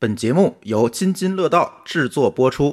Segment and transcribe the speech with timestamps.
[0.00, 2.72] 本节目由津津乐道制作播出。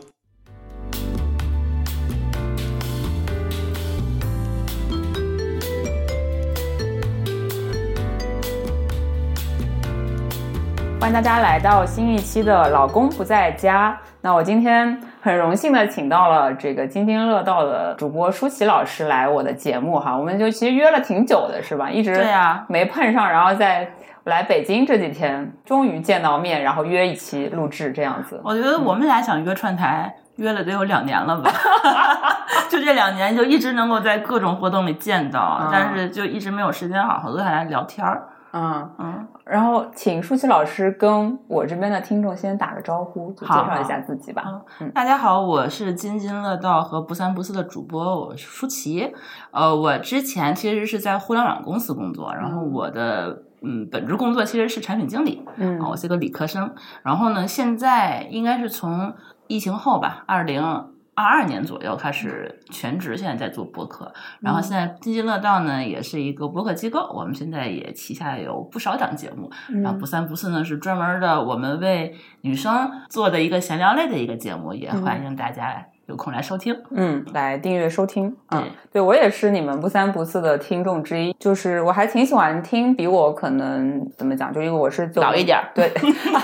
[10.99, 13.99] 欢迎大家来到新一期的《老公不在家》。
[14.21, 21.89] 那我今天很荣幸的请到了这个津津乐道的主播舒淇老师来我的节目哈，我们就其实约了挺久的，是吧？
[21.89, 23.91] 一直对呀没碰上，然后在
[24.25, 28.41] 来北京这几天终于见到面，然后约一期录制这样子。
[28.43, 31.51] 我觉得我们俩想约串台，约了得有两年了吧？
[32.67, 38.27] 就这两年就一直能够在各种活动里见到，嗯但是就一直没有时间好好坐下来聊天儿。
[38.51, 44.43] 嗯，嗯，然后请舒淇老师跟我这边的听众先打个招呼，就介绍一下自己吧。
[44.79, 49.13] 嗯大家好，我是津津乐道和不三不四的主播，我是舒淇。
[49.51, 55.43] 呃，我之前其实是在互联网公司工作，然后我的嗯本职工作其实是产品经理。
[55.57, 56.73] 嗯啊，我是个理科生。
[57.03, 59.13] 然后呢，现在应该是从
[59.47, 64.13] 疫情后吧，二零二二年左右开始全职，现在在做播客。
[64.41, 69.49] 然后现在津津乐道呢，也是一个播客机构，我们现在也旗下有不少档节目。
[69.81, 76.75] 然后不三不四呢，是专门的我们为女生做的一个闲聊类的一个节目，也欢迎大家有空来收听。
[76.91, 78.27] 嗯，来订阅收听。
[78.51, 85.89] 嗯对，对我也是你们不三不四的听众之一，就是我还挺喜欢听比我可能怎么讲，就因为我是九老一点儿对，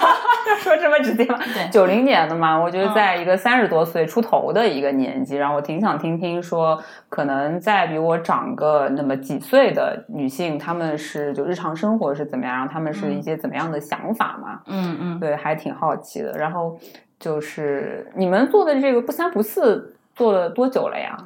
[0.60, 1.38] 说这么直接吗？
[1.54, 14.62] 对九零年的嘛，我觉得嗯在一个三十多岁出头的一个年纪，然后我挺想听听说，可能再比我长个那么几岁的女性，她们是就日常生活是怎么样，然后她们是一些怎么样的想法嘛？
[14.68, 16.32] 嗯嗯，对，还挺好奇的。
[16.34, 16.78] 然后
[17.22, 21.18] 就是你们做的这个不三不四做了多久了呀？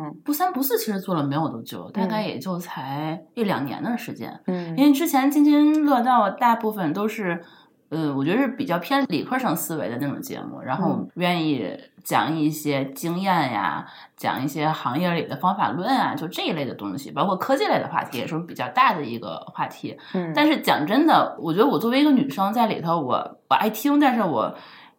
[0.00, 4.38] 嗯不三不四其实做了没有多久，大概也就才一两年的时间。
[4.46, 7.42] 嗯因为之前津津乐道大部分都是，
[7.88, 13.84] 呃，我觉得是比较偏理科生思维的那种节目，然后嗯愿意讲一些经验呀，
[14.16, 19.98] 讲一些行业里的方法论啊，就这一类的东西，包括科技类的话题，也是比较大的一个话题。
[20.14, 24.54] 嗯，但是讲真的，我觉得我作为一个女生在里头，我我爱听，但是我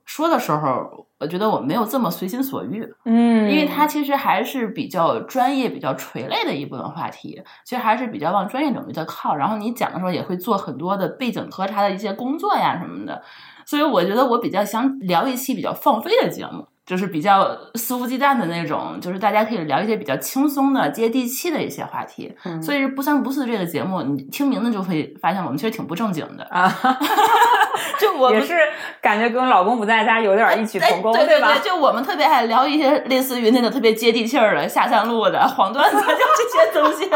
[0.09, 2.83] 说的时候，我觉得我没有这么随心所欲。
[3.05, 9.35] 嗯，因为它其实还是比较专业、比较垂类的一部分话题，其实还是比较往专业领域的靠。
[9.35, 13.21] 然后你讲的时候也会做很多的背景核查的一些工作呀什么的，
[13.67, 22.35] 所以我觉得我比较想聊一期比较放飞的节目，就是比较肆无忌惮的那种，就是大家可以聊一些比较轻松的、接地气的一些话题。
[22.45, 26.43] 嗯所以不三不四这个节目，你听名字就会发现我们其实挺不正经的。
[26.45, 26.67] 啊，
[27.99, 28.55] 就我们也是
[29.01, 31.53] 感觉跟老公不在家有点异曲同工，哎对吧？
[31.63, 37.09] 就我们特别爱聊一些类似于那种特别接地气儿的下三路的黄段子，就这些东西。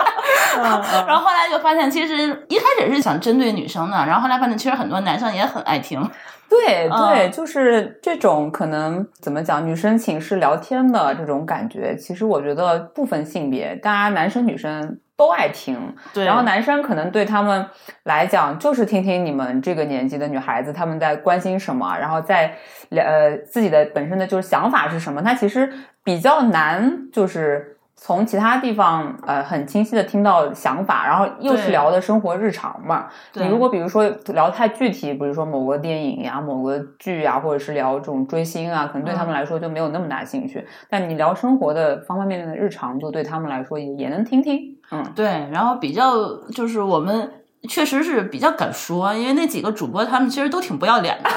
[0.56, 6.10] 然后后来就发现，其实一开始是想针对女生的，然后后来发现其实很多男生也很爱听。
[6.50, 15.96] 对对，嗯就是这种可能怎么讲，女生寝室聊天的这种感觉，其实我觉得不分性别，大家男生女生都爱听。
[16.14, 17.66] 对，然后男生可能对他们
[18.04, 22.56] 来讲，就是听听你们这个年纪的女孩子他们在关心什么，然后在
[22.90, 25.22] 呃自己的本身的就是想法是什么。
[25.22, 25.72] 他其实
[26.04, 33.08] 比较难，就是从其他地方呃很清晰的听到想法，然后又是聊的生活日常嘛。
[33.36, 40.68] 你如果比如说聊太具体，比如说某个电影呀、某个剧啊，或者是聊这种追星啊，可能对他们来说就没有那么大兴趣。
[40.90, 44.78] 但你聊生活的方方面面的日常，就对他们来说也也能听听。
[44.92, 46.12] 嗯，对，然后比较
[46.52, 47.32] 就是我们。
[47.70, 51.30] 确实是比较敢说，因为那几个主播他们其实都挺不要脸的，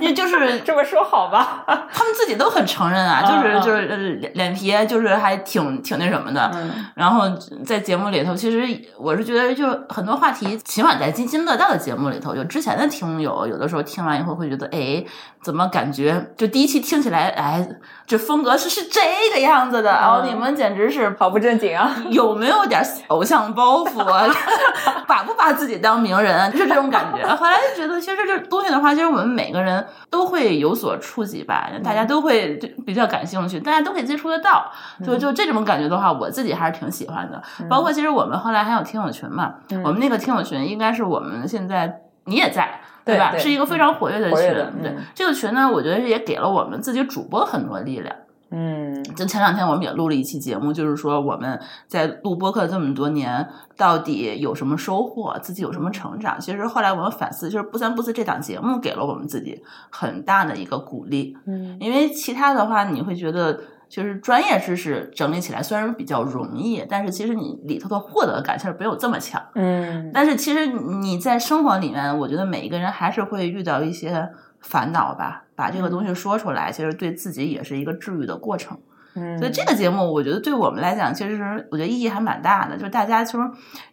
[0.00, 1.64] 因为就是 这么说好吧？
[1.92, 6.50] 他们自己都很承认啊，就是就是呃脸脸皮就是还挺挺那什么的。
[6.54, 7.22] 嗯然后
[7.64, 8.66] 在节目里头，其实
[8.98, 15.04] 我是觉得，就很多话题，起码在津津乐道的节目里头，就之前的听友，有的时候听完以后会觉得，哎，
[15.40, 17.68] 怎么感觉就第一期听起来，哎，
[18.04, 19.00] 这风格是是这
[19.32, 21.94] 个样子的，然后嗯你们简直是跑不正经啊！
[22.10, 24.26] 有没有点偶像包袱啊？
[25.06, 26.48] 把不把自己当名人啊？
[26.50, 27.26] 就是这种感觉。
[27.36, 34.70] 后来就觉得，其实这东西的话，其实我们每个人都会有所触及吧，大家都会就比较感兴趣，大家都可以接触得到。
[35.04, 37.42] 就就这种感觉的话，我自己还是挺喜欢的。
[37.68, 39.54] 包括其实我们后来还有听友群嘛，
[39.84, 42.80] 我们那个听友群应该是我们现在你也在。
[43.16, 43.30] 吧？
[43.30, 44.36] 对对是一个非常活跃的群。
[44.82, 48.14] 对嗯这个群呢，我觉得也给了我们自己主播很多力量。
[48.50, 56.40] 嗯就前两天我们也录了一期节目，就是说我们在录播客这么多年，到底有什么收获，自己有什么成长。
[56.40, 63.60] 其实后来我们反思，就是不三不四这档节目给了我们自己很大的一个鼓励，嗯因为其他的话你会觉得。
[63.88, 69.42] 就是专业知识整理起来虽然比较容易，但是其实你里头的获得感其实没有这么强。
[69.54, 74.28] 嗯但是其实你在生活里面，我觉得每一个人还是会遇到一些
[74.60, 75.44] 烦恼吧。
[75.58, 78.78] 把这个东西说出来，其实对自己也是一个治愈的过程。
[79.14, 82.76] 嗯，所以这个节目，我觉得对我们来讲，其实我觉得意义还蛮大的。
[82.76, 83.38] 就是大家其实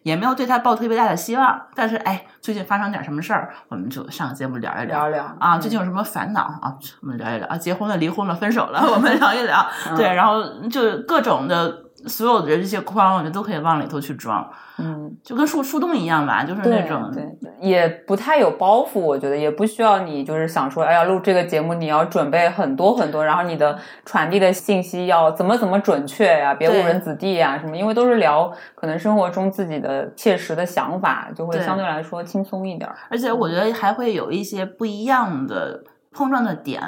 [0.04, 5.56] 也没有对他抱特别大的希望，但是哎，最近发生点什么事儿，我们就上个节目聊一聊聊聊啊。
[5.56, 6.76] 嗯最近有什么烦恼啊？
[7.00, 7.58] 我们聊一聊啊。
[7.58, 9.66] 结婚了、离婚了、分手了，我们聊一聊。
[9.88, 14.48] 嗯对，然后就各种的所有的这些框，我觉得都可以往里头去装，
[14.78, 17.24] 嗯，就跟树树洞一样吧，就是那种对，
[17.60, 32.96] 也不太有包袱，我觉得也不需要你就是想说，哎呀，录这个节目你要准备很多很多，然后你的传递的信息要怎么怎么准确呀、别误人子弟呀、什么，因为都是聊可能生活中自己的切实的想法，就会相对来说轻松一点儿。
[33.10, 35.82] 而且我觉得还会有一些不一样的
[36.12, 36.80] 碰撞的点，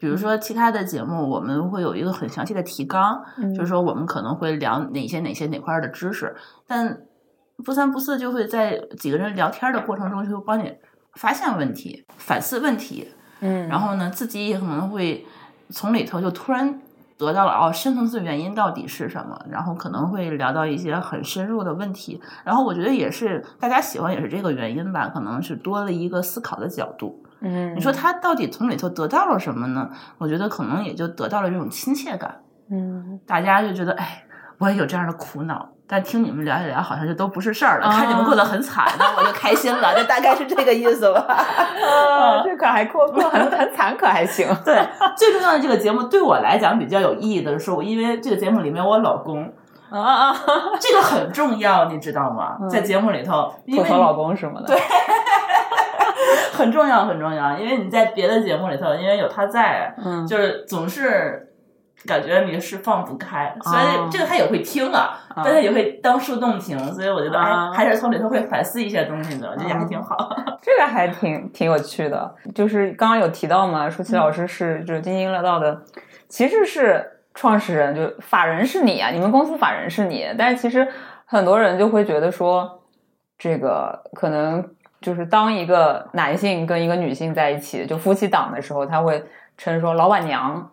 [0.00, 3.54] 比如说其他的节目，我们会有一个很详细的提纲，嗯。
[3.54, 6.34] 就是说我们可能会聊哪些哪些哪块儿的知识，
[6.66, 7.02] 但
[7.62, 10.74] 不三不四就会在几个人聊天的过程中，就会帮你
[11.16, 15.26] 发现问题、反思问题，嗯，然后呢，自己也可能会
[15.68, 16.80] 从里头就突然
[17.18, 27.22] 得到了哦，深层次原因到底是什么，然后可能会聊到一些很深入的问题，然后我觉得也是大家喜欢也是这个原因吧，可能是多了一个思考的角度。
[27.42, 29.88] 嗯，你说他到底从里头得到了什么呢？
[30.18, 32.40] 我觉得可能也就得到了这种亲切感，
[32.70, 34.24] 嗯，大家就觉得哎，
[34.58, 35.68] 我也有这样的苦恼。
[35.92, 37.86] 但听你们聊一聊，好像就都不是事儿了。
[37.86, 41.20] 啊看你们过得很惨，那我就开心了，就大概是这个意思吧。
[41.20, 44.46] 啊，这可还过过很很惨，可还行。
[44.64, 44.80] 对，
[45.16, 49.52] 最重要的这个节目对我来讲比较有意义的是，我因为这个节目里面有我老公，
[49.90, 50.36] 啊啊，
[50.78, 52.56] 这个很重要，你知道吗？
[52.68, 54.68] 在节目里头，吐槽老公什么的。
[54.68, 54.76] 对
[56.52, 61.46] 很重要，很重要，因为你在别的节目里头，因为有他在，嗯，就是总是。
[62.06, 70.16] 感觉你是放不开，所以哦这个他也会听啊，啊但他也会当树洞听，所以我觉得啊哎，还是从里头会反思一些东西的，我觉得也还挺好。
[70.62, 75.82] 这个还挺挺有趣的，就是刚刚有提到嘛，舒淇老师是就是津津乐道的，
[76.26, 77.04] 其实是
[77.34, 80.88] 创始人，就法人是你啊，你们公司法人是你，但是其实
[81.26, 82.80] 很多人就会觉得说，
[83.36, 84.66] 这个可能
[85.00, 89.24] 就是当一个男性跟一个女性在一起，就夫妻档的时候，他会
[89.56, 90.70] 称说老板娘。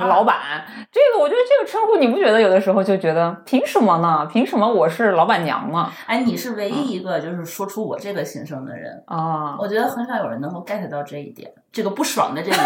[0.00, 4.24] 老板，这个我觉得这个称呼，你不觉得有的时候就觉得凭什么呢？
[4.26, 5.90] 凭什么我是老板娘呢？
[6.06, 12.64] 哎，你是唯一一个就是说出我这个心声的人，啊，我觉得很少有人能够 get 到这一点，这个不爽的这一点。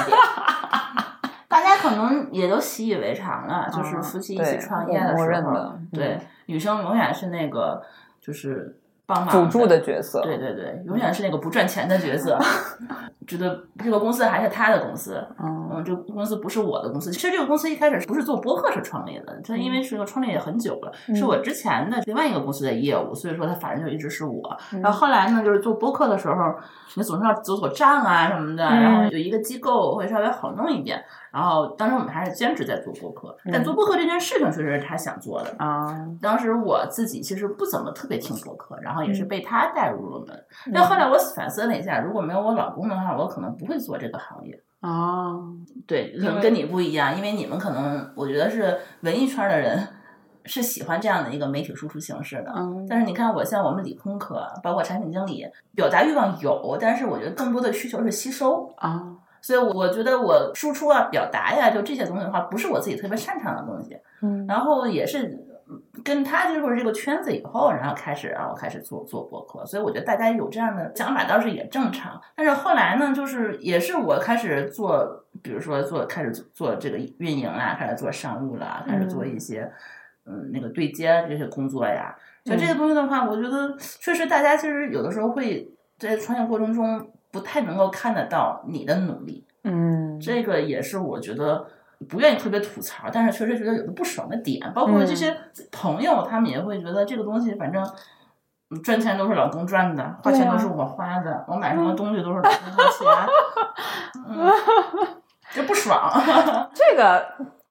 [1.49, 7.83] 大家可能也都习以为常了，就是夫妻一起创业的时候，对嗯女生永远是那个
[8.21, 8.79] 就是
[9.13, 12.39] 帮忙辅助的角色，对对对，永远是那个不赚钱的角色。
[13.25, 17.13] 觉得这个公司还是他的公司，嗯嗯，这个公司不是我的公司。
[17.13, 24.57] 其实这个公司一开始不是做播客是创立的，它因为是个创立也很久了，是我之前的另外一个公司的业务，所以说它反正就一直是我。
[24.83, 26.35] 然后后来呢，就是做播客的时候，
[26.97, 31.03] 你总是要走走账啊什么的，然后有一个机构会稍微好弄一点。
[31.33, 35.55] 然后当时我们还是兼职在做播客，但做播客这件事情确实是他想做的。
[35.59, 40.45] 啊，当时我自己其实不怎么特别听播客，然后也是被他带入了门。
[40.75, 44.63] 但后来我反思了一下，如果没有我老公的话，我可能不会做这个行业。
[44.81, 45.33] 啊，
[45.87, 49.89] 对，可能跟你不一样，因为你们可能我觉得是文艺圈的人
[50.45, 52.53] 是喜欢这样的一个媒体输出形式的。
[52.57, 58.69] 嗯但是你看，我像我们理工科，包括产品经理，表达欲望有，但是我觉得更多的需求是吸收。
[58.77, 59.07] 啊，
[59.43, 63.99] 所以我觉得我输出啊、表达呀，就这些东西的话，不是我自己特别擅长的东西。
[64.23, 65.37] 嗯然后也是
[66.05, 72.21] 跟他进入了这个圈子以后，然后开始然后开始做做博客，所以我觉得大家有这样的想法倒是也正常。
[72.37, 79.69] 但是后来呢，就是也是我开始做，比如说做开始做这个运营啦，开始做商务啦，开始做一些
[80.25, 82.15] 嗯那个对接这些工作呀。
[82.45, 85.69] 就这些东西的话，我觉得确实大家其实有的时候会
[85.99, 89.45] 在创业过程中不太能够看得到你的努力。
[89.65, 91.67] 嗯，这个也是我觉得
[92.09, 95.37] 不愿意特别吐槽，但是确实觉得有的不爽的点，包括这些
[95.73, 97.83] 朋友，他们也会觉得这个东西反正。
[97.83, 97.91] 嗯
[98.83, 103.07] 赚钱都是老公赚的，花钱都是我花的，我买什么东西都是老公掏钱，
[104.27, 104.51] 嗯，
[105.53, 106.11] 就不爽。
[106.73, 107.23] 这个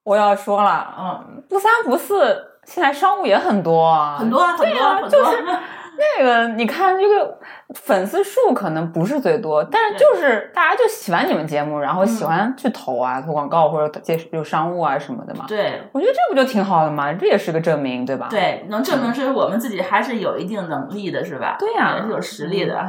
[0.04, 5.20] 我要说了，嗯，不三不四，现在商务也很多啊，很多啊，很多啊，很多。
[5.98, 7.38] 那个你看这个
[7.74, 15.44] 粉丝数可能不是最多，但是就是大家就喜欢你们节目，然后喜欢去投啊，投广告或者接有商务啊什么的嘛。
[15.46, 17.12] 对我觉得这不就挺好的嘛？
[17.12, 18.28] 这也是个证明，对吧？
[18.30, 21.56] 对，能证明是我们自己还是有一定能力的，是吧？
[21.58, 22.84] 对呀也是有实力的。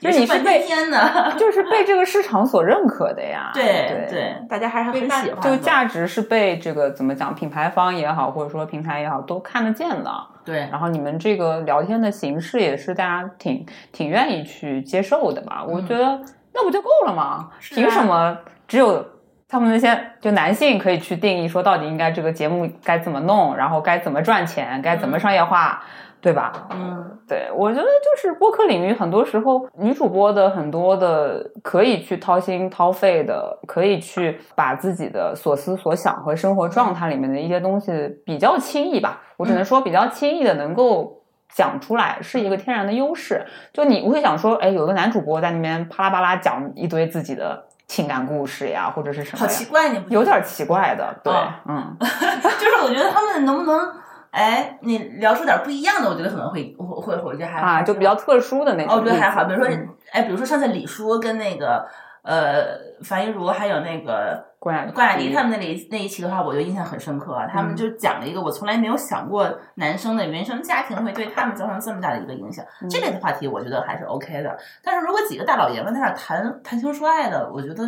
[0.00, 0.98] 就是你是被天的，
[1.38, 3.50] 就是被这个市场所认可的呀。
[3.54, 5.38] 对对，大家还是很喜欢的。
[5.42, 10.10] 这个价值是被这个怎么讲，品牌方也好，或者说平台也好，都看得见的。
[10.44, 15.64] 对，然后你们这个聊天的形式也是大家挺挺愿意去接受的吧？
[15.66, 16.20] 我觉得
[16.52, 17.48] 那不就够了吗？
[17.60, 19.04] 凭什么只有
[19.48, 25.82] 他们那些就男性可以去定义说到底应该这个节目该怎么弄，然后该怎么赚钱，该怎么商业化？
[26.20, 26.52] 对吧？
[26.70, 37.92] 嗯，对，我觉得就是播客领域，很多时候女主播的很多的可以去掏心掏肺的，可以去把自己的所思所想和生活状态里面的一些东西
[38.24, 43.46] 比较轻易吧，我只能说比较轻易的能够讲出来，是一个天然的优势。
[43.72, 49.38] 就你我会想说，哎，有个男主播在那边啪啦啪啦讲一堆自己的情感故事呀，或者是什么？
[49.38, 51.32] 好奇怪，你有点奇怪的，对，
[51.68, 53.92] 嗯， 就是我觉得他们能不能？
[54.36, 58.92] 哎，你聊出点不一样的，我觉得可能会会会，我觉得还啊，就比较特殊的那种。
[58.92, 59.66] 哦，我觉得还好，比如说，
[60.12, 61.88] 哎，比如说上次李叔跟那个
[62.20, 62.66] 呃
[63.02, 67.34] 樊一茹还有那个关雅关雅迪他们那里那一期的话，我就印象很深刻。
[67.50, 72.62] 他们就讲了一个我从来没有想过男生的原生家庭会对他们造成这么大的一个影响。
[72.90, 74.54] 这类的话题，我觉得还是 OK 的。
[74.84, 77.84] 但是如果几个大老爷们在那谈谈情说爱的，我觉得。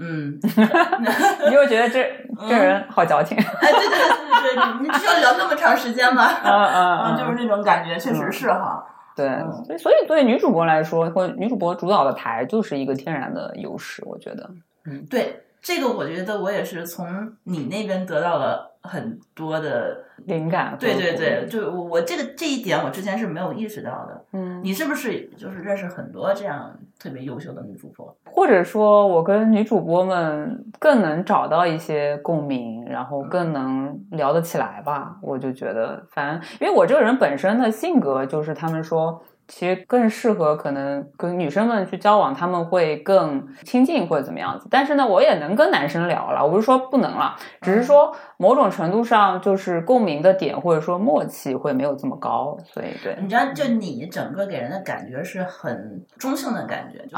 [0.00, 2.02] 嗯， 你就觉得这
[2.48, 3.36] 这人好矫情。
[3.36, 6.26] 哎，对对对对对，你需要聊那么长时间吗？
[6.42, 8.82] 嗯 嗯嗯，就是那种感觉，确实是哈。
[9.14, 9.28] 对，
[9.66, 14.50] 所以所以对女主播来说，或女主播主导的台就是一个天然的优势，我觉得。
[14.86, 17.06] 嗯，对，这个我觉得我也是从
[17.44, 20.76] 你那边得到了很多的灵感。
[20.78, 24.24] 对对对，就我我这个这一点，我之前是没有意识到的。
[24.32, 26.72] 嗯，你是不是就是认识很多这样？
[26.98, 35.16] 特别优秀的女主播，或者说我跟女主播们更能找到一些共鸣，然后更能聊得起来吧。
[35.22, 39.22] 我就觉得，反正因为我这个人本身的性格，就是他们说。
[39.52, 44.68] 其实更适合可能跟女生们去交往，他们会更亲近或者怎么样子。
[44.70, 52.56] 但是呢，我也能跟男生聊了，我不是说不能了，只是说某种程度上就是共鸣的点或者说默契会没有这么高。
[52.64, 57.14] 所以，对，你知道，就你整个给人的感觉是很中性的感觉，就是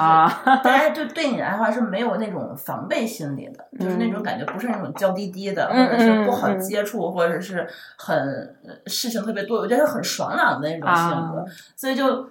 [0.65, 7.65] 大家就对你来说是没有那种防备心理的，就是那种感觉不是那种娇滴滴的，或者是不好接触，或者是
[7.97, 11.45] 很事情特别多，我觉得是很爽朗的那种性格，
[11.77, 12.27] 所以就。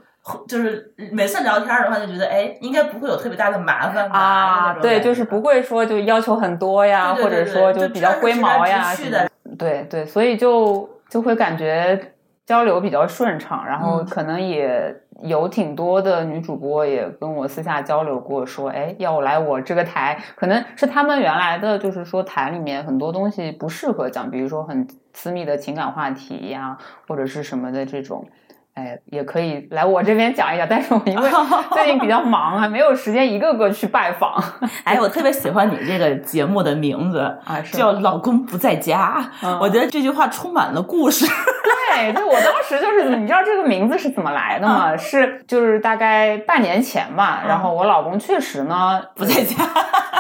[0.48, 4.20] 就是每次聊天的话，就觉得哎，应该不会有特别大的麻烦吧？
[4.20, 8.94] 啊，对，就是不会说就要求很多呀，或者说就比较龟毛呀。
[9.10, 12.14] 的对对，所以就就会感觉
[12.46, 28.28] 交流比较顺畅，然后可能也有挺多的女主播也跟我私下交流过，说哎，要来我这个台，可能是他们原来的就是说台里面很多东西不适合讲，比如说很私密的情感话题呀，或者是什么的这种。
[28.74, 31.30] 哎，也可以来我这边讲一下，但是我因为
[31.74, 34.42] 最近比较忙，还没有时间一个个去拜访。
[34.86, 39.30] 哎，我特别喜欢你这个节目的名字 啊，叫“老公不在家”。
[39.60, 41.26] 我觉得这句话充满了故事。
[41.92, 44.96] 对，就我当时就是，你知道这个名字是怎么来的吗？
[44.96, 49.56] 是就是大概半年前吧，然后我老公确实呢不在家，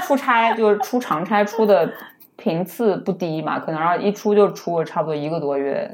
[0.03, 1.89] 出差就是出长差，出的
[2.35, 5.89] 频次不低嘛，可能然后一出就出了差不多一个多月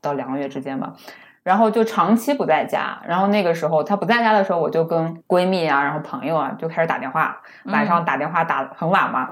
[0.00, 0.92] 到两个月之间吧。
[1.42, 9.28] 然后就长期不在家，然后那个时候他不在家的时候，我就跟闺蜜啊，然后朋友啊就开始打电话，晚上打电话打很晚嘛，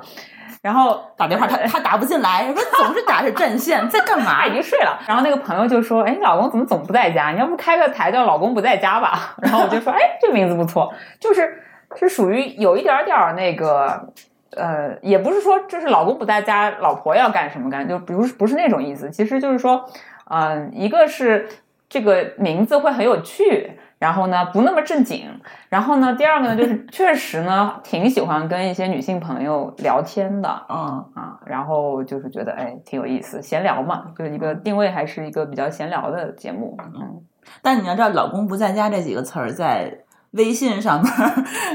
[0.61, 4.45] 然后 打电话他他打不进来，说总是打着占线，在干嘛？
[4.49, 4.99] 已经睡了。
[5.07, 7.31] 然后那个朋友就说：“哎，你老公怎么总不在家？
[7.31, 11.63] 你要不开个台叫‘老公不在家’吧？”然后我就说：“哎，这名字不错，就是
[11.95, 14.13] 是属于有一点点那个，
[14.57, 19.09] 呃，也不是说就是老公不在家，老婆要干什么干，就比如不是那种意思。
[19.11, 19.85] 其实就是说，
[20.29, 21.49] 嗯，一个是。
[21.91, 25.29] 这个名字会很有趣，然后呢不那么正经，
[25.69, 37.21] 然后呢第二个呢就是 确实呢挺喜欢跟一些女性朋友聊天的，嗯啊，然后就是觉得哎挺有意思，闲聊嘛，就是一个定位还是一个比较闲聊的节目，嗯。
[37.61, 40.05] 但你要知道“老公不在家”这几个词儿在。
[40.33, 41.13] 微信上面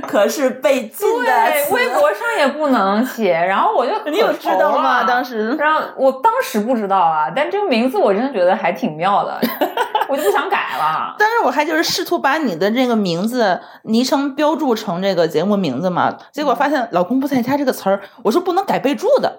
[0.07, 3.33] 可是被禁的，对，微博上也不能写。
[3.33, 5.03] 然后我就你有知道吗？
[5.03, 9.37] 当时，然后我当时不知道啊，但这个名字我真的觉得还挺妙的，
[10.07, 11.13] 我就不想改了。
[11.19, 19.37] 但是我还就是试图把你的这个名字昵称标注成这个节目名字嘛，结果发现“老公不在家”这个词儿，我说不能改备注的，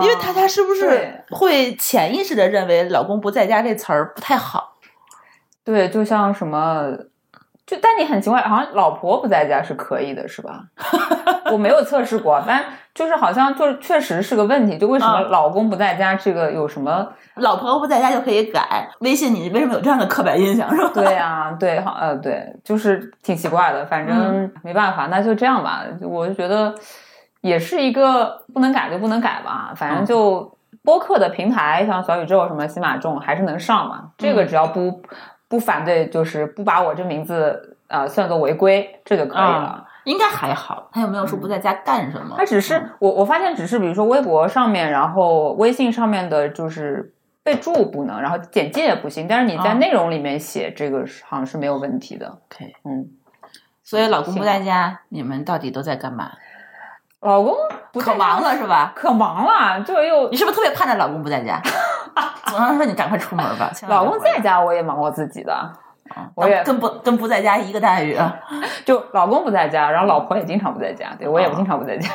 [0.00, 4.76] 因为大家是不是会潜意识的认为“老公不在家”这词儿不太好？
[5.64, 6.92] 对，就像什么。
[7.66, 10.64] 就但你很奇怪，好像老婆不在家是可以的，是吧？
[11.50, 12.62] 我没有测试过，但
[12.94, 17.08] 就是好像就是确实是个问题，就为什么嗯老公不在家，这个有什么？
[17.36, 20.90] 老婆不在家就可以改，微信你为什么有这样的刻板印象是吧？
[20.94, 25.82] 对呀、对，好，呃，对，就是挺奇怪的，反正没办法，那就这样吧。
[26.02, 26.74] 我就觉得
[27.40, 34.10] 也是一个不能改就不能改吧，反正就播客的平台，像小宇宙什么喜马众还是能上嘛。
[34.18, 35.02] 这个只要不
[35.54, 39.86] 不反对，就是不把我这名字呃算作违规，这就可以了。
[40.02, 42.34] 应该还好，他有没有说不在家干什么？
[42.36, 52.26] 他只是我我发现只是比如说微博上面，然后微信上面的就是备注不能，然后简介也不行，但是你在啊内容里面写这个好像是没有问题的。
[52.26, 53.06] OK，嗯，
[53.84, 56.32] 所以老公不在家，你们到底都在干嘛？
[57.20, 57.54] 老公
[57.92, 58.92] 不可忙了是吧？
[58.96, 61.62] 可忙了，就又你是不是特别盼着老公不在家？
[62.46, 63.70] 总要说你赶快出门吧。
[63.88, 65.52] 老公在家，我也忙我自己的。
[65.52, 65.72] 啊
[66.34, 68.14] 我也跟不跟不在家一个待遇。
[68.14, 68.36] 啊
[68.84, 72.10] 就老公不在家，然后老婆也经常不在家，对我也经常不在家。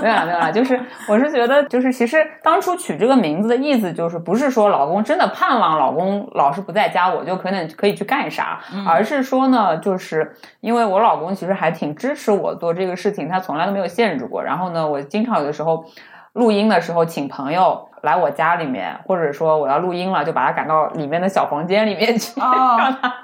[0.00, 8.58] 没有啦，没有啦，就是我是觉得，就是其实当初取这个名字的意思，就是不是说老公真的盼望老公老是不在家，我就可能可以去干啥，
[8.88, 14.42] 而是说呢，就是因为我老公其实还挺支持我做这个事情，他从来都没有限制过。
[14.42, 15.84] 然后呢，我经常有的时候
[16.32, 23.14] 录音的时候，请朋友来我家里面，或者说我要录音了，就把他赶到里面的小房间里面去，哦 让他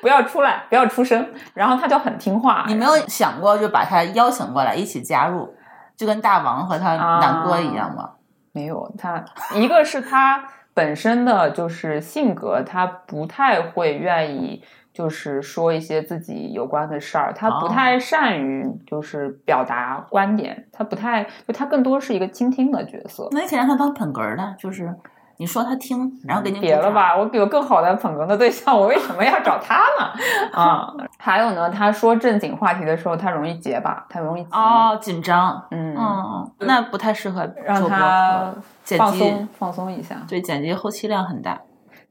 [0.00, 2.64] 不要出来，不要出声，然后他就很听话。
[2.66, 5.54] 你没有想过就把他邀请过来一起加入，
[5.96, 8.10] 就跟大王和他南哥一样吗？
[8.52, 9.24] 没有，他
[9.54, 10.42] 一个是他
[10.78, 23.26] 本身的就是性格，他不太会愿意就是说一些自己有关的事儿，他不哦太善于就是表达观点，他不太就他更多是一个倾听的角色。
[23.32, 24.94] 那你可以让他当捧哏儿的，就是
[25.38, 26.58] 你说他听，然后给你？
[26.60, 30.12] 别了吧，我有更好的捧哏的对象，我为什么要找他呢？
[30.52, 38.52] 啊， 还有呢，他说正经话题的时候，他容易结巴，他容易，哦，紧张，嗯，嗯，那不太适合让他
[38.84, 40.16] 剪辑放松，放松一下。
[40.28, 41.60] 对剪辑后期量很大。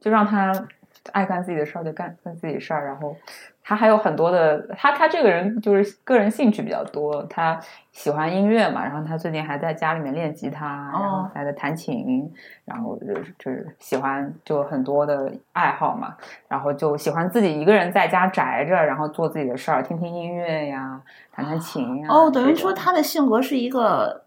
[0.00, 0.52] 就让他
[1.12, 3.14] 爱干自己的事儿就干干自己的事儿，然后
[3.68, 7.60] 他还有很多的，他他这个人就是个人兴趣比较多，他
[7.92, 12.32] 喜欢音乐嘛，然后他最近还在家里面练吉他，然后还在弹琴，
[12.64, 16.16] 然后就是就是喜欢就很多的爱好嘛，
[16.48, 20.98] 然后就喜欢自己一个人在家宅着，然后做自己的事儿，听听音乐呀，
[21.30, 22.08] 弹弹琴呀。
[22.08, 24.22] 哦，等于说他的性格是一个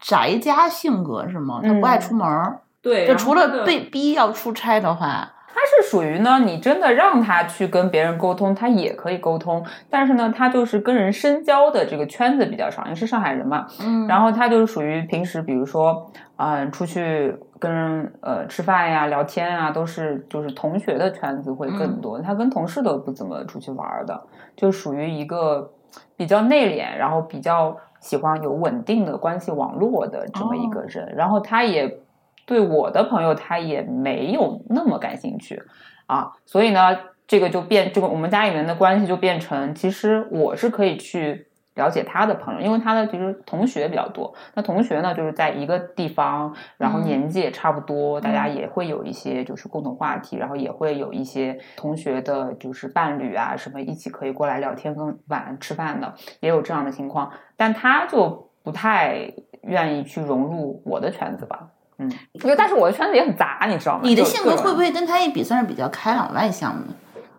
[0.00, 1.60] 宅家性格是吗？
[1.62, 13.66] 他不爱嗯出门儿，对，就除了被逼要出差的话，他是属于呢，你真的让他去跟别人沟通，他也可以沟通，但是呢，他就是跟人深交的这个圈子比较少，因为是上海人嘛。
[13.80, 22.20] 嗯然后他就是属于平时，比如说，嗯、出去跟人呃吃饭呀、聊天啊，都是就是同学的圈子会更多。
[22.20, 24.22] 他跟同事都不怎么出去玩儿的，
[24.54, 25.72] 就属于一个
[26.18, 31.14] 比较内敛，然后比较喜欢有稳定的关系网络的这么一个人。
[31.16, 31.98] 然后他也
[32.46, 35.62] 对我的朋友，他也没有那么感兴趣
[36.06, 41.48] 啊，所以呢，这个就变这个我们家里面的关系就变成，其实我是可以去。
[41.76, 44.32] 了解他的朋友，因为他的其实同学比较多。
[44.54, 57.30] 那同学呢，就是在一个地方，然后嗯年纪也差不多，大家也会有一些就是共同话题，然后也会有一些同学的，就是伴侣啊什么一起可以过来聊天跟晚上吃饭的，也有这样的情况。
[57.58, 59.30] 但他就不太
[59.64, 61.68] 愿意去融入我的圈子吧。
[61.98, 64.00] 嗯，因为但是我的圈子也很杂，你知道吗？
[64.04, 66.86] 你的性格会不会跟他一比算是比较开朗外向呢？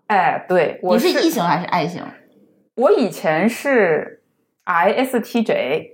[0.07, 2.03] 哎，对，我你是 E 型还是 I 型？
[2.75, 4.21] 我以前是
[4.65, 5.91] ISTJ，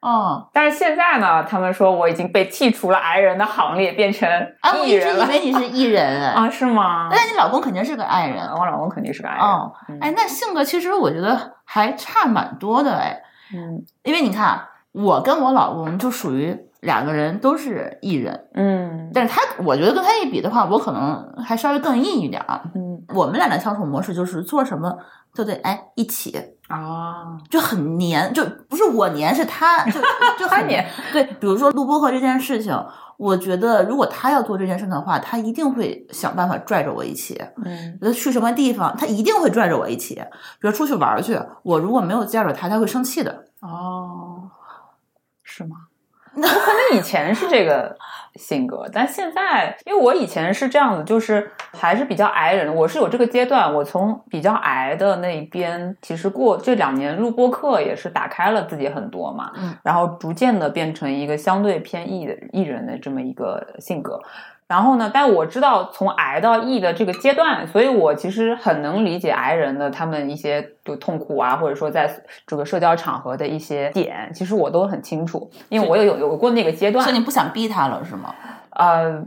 [0.00, 4.28] 哦，但是现在呢，他们说我已经被剔除了 I 人的行列，变成
[4.60, 6.48] 啊，我 E 一直以为你是 E 人， 啊？
[6.50, 7.08] 是吗？
[7.10, 8.46] 那你老公肯定是个 I 人。
[8.48, 9.44] 我老公肯定是个 I 人。
[9.44, 13.20] 哦，嗯哎，那性格其实我觉得还差蛮多的哎，
[13.54, 14.60] 嗯因为你看，
[14.92, 22.60] 我跟我老公就属于两个人都是艺人，嗯但是他我觉得跟他一比的话，我可能还稍微更硬一点啊。
[22.74, 24.96] 嗯我们俩的相处模式就是做什么
[25.34, 26.36] 都得哎一起，
[26.68, 30.00] 啊，就很黏，就不是我黏，是他就
[30.38, 30.84] 就很他黏。
[31.12, 32.76] 对，比如说录播课这件事情，
[33.16, 37.40] 我觉得如果他要做这件事的话，他一定会想办法拽着我一起。
[37.64, 40.16] 嗯比如去什么地方，他一定会拽着我一起。
[40.60, 43.44] 比如出去玩儿去，我如果没有叫着他，他会生气的。
[43.60, 44.50] 哦，
[45.44, 45.76] 是吗？
[46.34, 47.96] 我可能以前是这个
[48.36, 52.72] 性格，但现在，因为我以前是这样子，就是还是比较矮人的。
[52.72, 64.18] 我是有这个阶段，我从比较矮的那一边，其实过这两年录播课也是打开了自己很多嘛，嗯，然后逐渐的变成一个相对偏艺的艺人的这么一个性格。
[64.72, 72.10] 然后呢，但我知道从癌到 E 的这个阶段，所以我其实很能理解癌人的他们一些就痛苦啊，或者说在
[72.46, 77.18] 这个社交场合的一些点，其实我都很清楚，因为我有有有过那个阶段所以。
[77.18, 78.34] 你不想逼他了是吗？
[78.70, 79.20] 呃，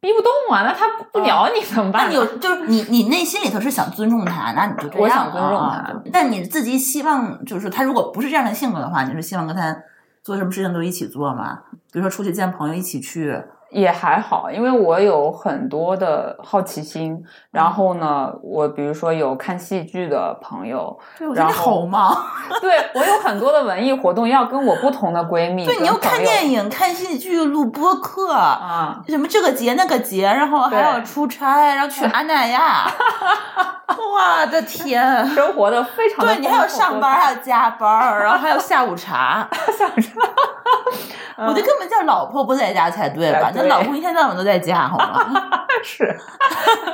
[0.00, 2.08] 逼不动啊，那他不鸟你怎么办呢？
[2.08, 9.76] 那你有就是你你内心里头是想尊重他，那你就这样我想尊重啊他但你自己希望就是他如果不是这样的性格的话，你是希望跟他
[10.24, 11.58] 做什么事情都一起做吗？
[11.92, 17.22] 比如说出去见朋友一起去，也还好，因为我有很多的好奇心。
[17.50, 20.98] 然嗯后呢，我比如说有看戏剧的朋友，
[21.34, 22.16] 然后好忙。
[22.60, 28.30] 对我有很多的文艺活动要跟我不同的闺蜜，对，你要看电影、看戏剧、录播客。
[28.32, 32.86] 啊，什么这个节那个节，然后还要出差，然后去阿那亚，
[33.88, 35.00] 我的天！
[35.34, 40.20] 生活的非常的对你还要上班，还要加班，然后还有下午茶， 下午茶，
[41.46, 43.50] 我就根本叫老婆不在家才对吧？
[43.68, 45.66] 老公一天到晚都在家，好吗？
[45.82, 46.16] 是，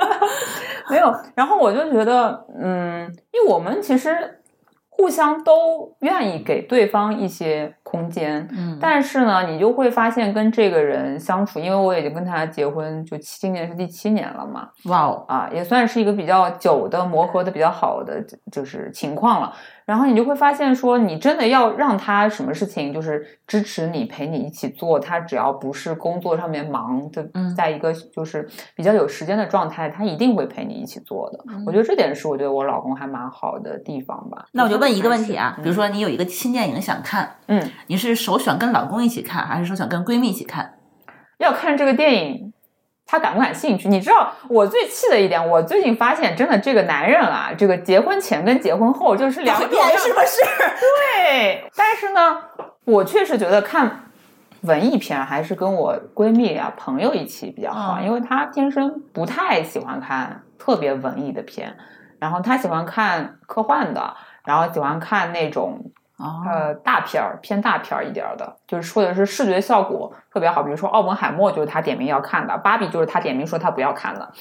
[0.89, 1.13] 没有。
[1.35, 3.03] 然后我就觉得，嗯，
[3.33, 4.41] 因为我们其实
[4.89, 19.53] 互相都愿意给对方一些空间，嗯但是呢，你就会发现跟这个人相处，因为我已经跟他结婚，就七今年是第七年了嘛，哇哦，啊，也算是一个比较久的磨合的比较好的就是情况了。
[19.87, 31.39] 然后你就会发现说，你真的要让他什么事情就是支持你、陪你一起做，他只要不是工作上面忙的，嗯在一个就是比较有时间的状态，他一定会陪你一起做的。
[31.65, 34.45] 我觉得这点是我对我老公还蛮好的地方吧。
[34.47, 40.75] 嗯那我就问一个问题啊，嗯比如说你有一个新电影想看，嗯，你是首选跟老公一起看，还是首选跟闺蜜一起看？
[41.39, 42.46] 要看这个电影。
[43.07, 43.89] 他感不感兴趣？
[43.89, 50.41] 你知道我最气的一点，我最近发现，真的这个男人啊，这个结婚前跟结婚后就是两种样是不是？
[51.25, 52.43] 对，但是呢，
[52.85, 54.11] 我确实觉得看
[54.63, 61.77] 文艺片还是跟我闺蜜啊、朋友一起比较好，嗯因为她天生不太喜欢看特别文艺的片，
[62.19, 64.15] 然后她喜欢看科幻的，
[64.45, 74.33] 然后喜欢看那种哦，呃大片儿偏大片儿一点儿的，就是或者是视觉效果特别好，比如说奥本海默就是他点名要看的，芭比就是他点名说他不要看的，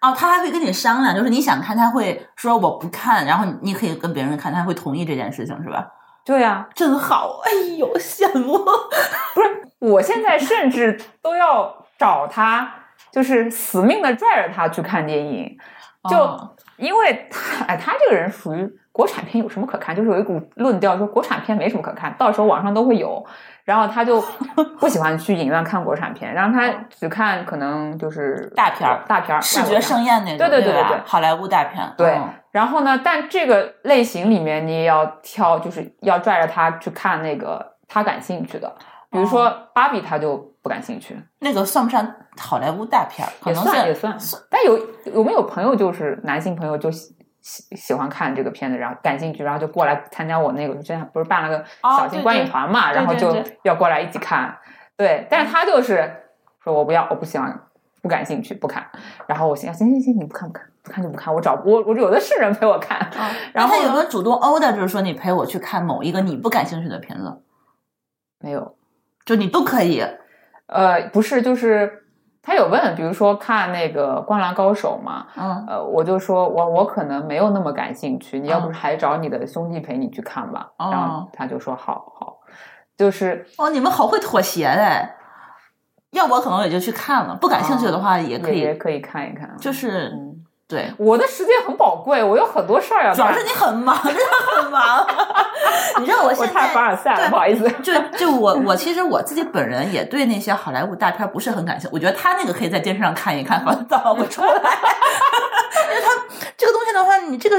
[0.00, 5.86] 哦，他还会跟你商量，就是你想看，他会说我不看，然后你可以跟别人看，他会同意这件事情，是吧？
[6.24, 8.56] 对呀、真好，哎呦，羡慕。
[9.34, 12.72] 不是我现在甚至都要找他，
[13.10, 15.58] 就是死命的拽着他去看电影，
[16.08, 16.50] 就、哦。
[16.76, 19.94] 因为他，哎，他这个人属于国产片有什么可看？
[19.94, 23.26] 就是有一股论调说国产片没什么可看，到时候网上都会有。
[23.64, 24.22] 然后他就
[24.78, 38.72] 不喜欢去影院看国产片，然后他只看可能就是大片儿大片儿、视觉盛宴那种，对对对对好莱坞大片，对嗯然后呢，但这个类型里面你也要挑，就是要拽着他去看那个他感兴趣的，
[39.10, 41.18] 比如说芭比，他就不感兴趣。
[41.40, 42.06] 那个算不上
[42.38, 44.16] 好莱坞大片儿，可也算也算，
[44.50, 44.78] 但有
[45.14, 46.90] 有没有朋友就是男性朋友就
[47.44, 54.58] 喜喜喜欢看这个片子，然后感兴趣，然后就过来参加我那个，之前不是办了个哦小型观影团嘛，对对然后就要过来一起看。
[54.96, 56.10] 对，但是他就是
[56.62, 57.60] 说我不要，我不喜欢，
[58.00, 58.84] 不感兴趣，不看。
[59.26, 62.98] 然后我心想，行行行，你不看不看，不看就不看，我找我我有的是人陪我看。
[63.52, 67.42] 然后他有没有主动欧的，就是说你陪我去看某一个你不感兴趣的片子，
[68.40, 68.74] 没有，
[69.26, 70.02] 就你都可以。
[70.66, 72.03] 呃，不是，就是
[72.44, 80.70] 他有问，比如说看那个《灌篮高手》嘛，嗯，呃，我就说我我可能没有那么感兴趣，你要不还找你的兄弟陪你去看吧？
[80.78, 80.90] 哦。
[80.90, 82.36] 然后他就说好好，
[82.98, 85.08] 就是哦，你们好会妥协嘞。
[86.10, 90.33] 要我可能也就去看了，不感兴趣的话也可以，也也可以看一看，就是嗯，
[90.68, 90.92] 对。
[90.98, 93.42] 我的时间很宝贵，我有很多事儿要干主要是。
[93.44, 94.22] 你很忙， 真的
[94.62, 95.06] 很忙。
[96.00, 97.68] 你知道我我现太凡在尔赛了，不好意思。
[97.82, 104.50] 就就我我其实我自己本人也对那些好莱坞大片不是很感兴趣，我觉得他那个可以在电视上看一看，好像倒不出来。
[105.90, 106.10] 因为他
[106.56, 107.56] 这个东西的话，你这个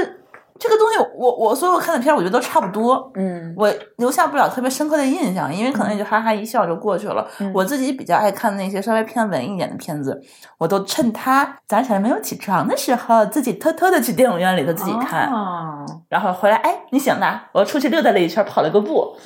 [0.58, 3.10] 这个东西，我我所有看的片儿，我觉得都差不多。
[3.14, 7.26] 嗯我留下不了特别深刻的印象，因为可能也就哈哈一笑就过去了。
[7.38, 10.20] 嗯我自己比较爱看那些稍微偏文一点的片子，
[10.58, 17.42] 我都趁他早起来没有起床的时候，自己偷偷的去电影院里头自己看，哦然后回来，哎，你醒了？
[17.52, 19.16] 我出去溜达了一圈，跑了个步。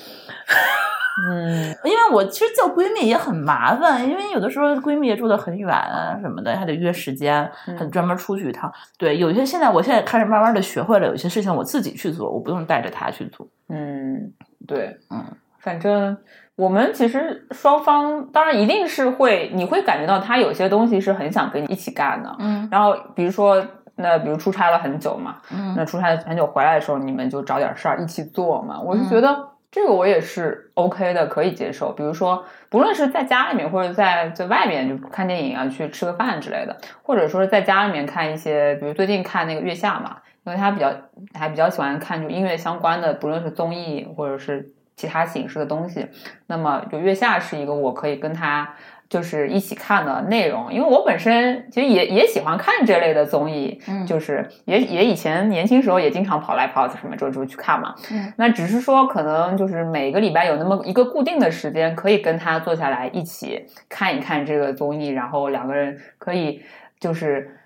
[1.28, 8.72] 嗯，因为我其实叫闺蜜也很麻烦，因为有的时候闺蜜也住得很远啊什么的，还得约时间，嗯还得专门出去一趟。
[8.98, 13.46] 对，有些现在我现在开始慢慢的学会了，有些事情我自己去做，我不用带着她去做。
[13.68, 14.33] 嗯，
[14.66, 15.24] 对，嗯，
[15.59, 16.16] 反正
[16.56, 22.37] 我们其实双方当然一定是会，你会感觉到他有些东西是很想跟你一起干的。
[22.38, 23.64] 嗯然后比如说，
[23.96, 28.80] 那比如出差了很久嘛，嗯那出差很久回来的时候，你们就找点事儿一起做嘛。
[28.80, 31.92] 我是嗯觉得这个我也是 OK 的，可以接受。
[31.92, 40.92] 比如说，不论是在家里面或者在在外面，就看电影啊，去吃个饭之类的，或者说是在家里面看一些，比如最近看那个《月下》嘛，因为他比较
[41.35, 46.09] 还比较喜欢看就音乐相关的，不论是综艺或者是其他形式的东西。
[46.46, 48.74] 那么就《月下》是一个我可以跟他。
[49.10, 58.32] 就是一起看的内容，因为我本身其实也也喜欢看这类的综艺，嗯就是也也以前年轻时候也经常跑来跑去什么周周去看嘛，嗯。
[58.36, 66.62] 那只是说可能就是每个礼拜有那么一个固定的时间，可以跟他坐下来一起看一看这个综艺，然后两个人可以
[67.00, 67.58] 就是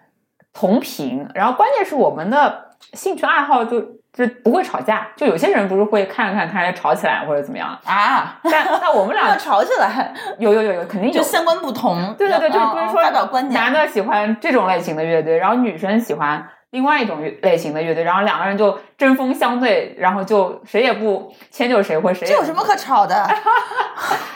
[0.54, 11.12] 同频，然后关键是我们的兴趣爱好就就不会吵架，就有些人不是会看着看着看着吵起来或者怎么样，啊，但但我们 要俩吵起来，有有有有肯定有。
[11.12, 12.14] 就三观不同。
[12.16, 23.26] 对对对，就是不是说发表观点，男的喜欢这种类型的乐队，然后女生喜欢另外一种乐类型的乐队，然后两个人就针锋相对，然后就谁也不迁就谁，或谁这有什么可吵的？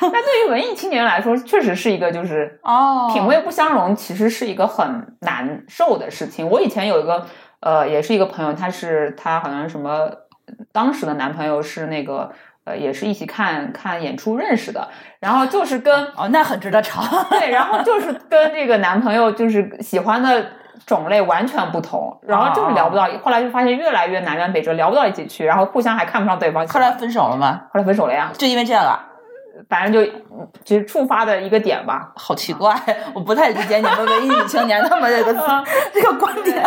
[0.00, 6.48] 那对于文艺青年来说，确实是一个就是哦，品味不相容，其实是一个很难受的事情。
[6.48, 7.26] 我以前有一个
[7.60, 10.10] 呃，也是一个朋友，他是他好像什么，
[10.72, 12.30] 当时的男朋友是那个
[12.64, 14.88] 呃，也是一起看看演出认识的，
[15.20, 17.02] 然后就是跟哦，那很值得吵。
[17.30, 20.46] 对，然后就是跟这个男朋友就是喜欢的
[20.86, 26.66] 种类完全不同，然后就是聊不到，后来就发现越来越南辕北辙，聊不到一起去，然后互相还看不上对方。
[26.68, 27.62] 后来分手了吗？
[27.72, 28.98] 后来分手了呀，就因为这个，
[29.68, 32.12] 反正就嗯其实触发的一个点吧。
[32.16, 32.74] 好奇怪，
[33.14, 35.34] 我不太理解你们文艺女青年他们这个
[35.92, 36.62] 这个观点。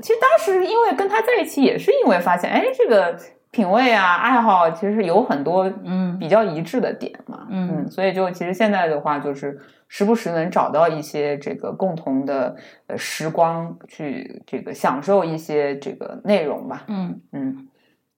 [0.00, 3.18] 其实当时因为跟他在一起，也是因为发现，哎，这个
[3.50, 7.46] 品味啊、爱好其实有很多嗯比较一致的点嘛。
[7.50, 12.54] 嗯所以就其实现在的话，就是时不时能找到一些这个共同的
[12.86, 16.84] 呃时光，去这个享受一些这个内容吧。
[16.88, 17.68] 嗯，嗯，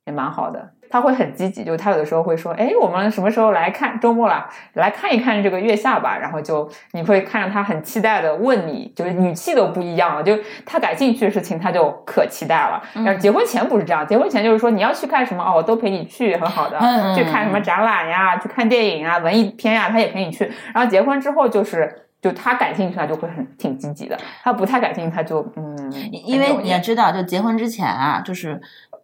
[0.04, 0.70] 也蛮好的。
[0.90, 4.46] 他会很积极，就他有的时候会说：“哎，我们什么时候来看周末了？
[4.74, 10.22] 来看一看这个月下吧。”然后就你会看着他很期待的问你，就是语气都不一样了。
[10.22, 12.82] 就他感兴趣的事情，他就可期待了。
[12.94, 16.76] 嗯然后结婚前不是这样，结婚前就是说你要去看什么哦，我都陪你去，很好的。
[16.78, 20.44] 嗯去看什么展览呀，去看电影啊，文艺片呀，他也陪你去。
[20.74, 22.06] 然后结婚之后就是。
[22.22, 28.60] 就他感兴趣，他就会很挺积极的；他不太感兴趣，他就嗯，因为你也知道，就结婚之前啊，就是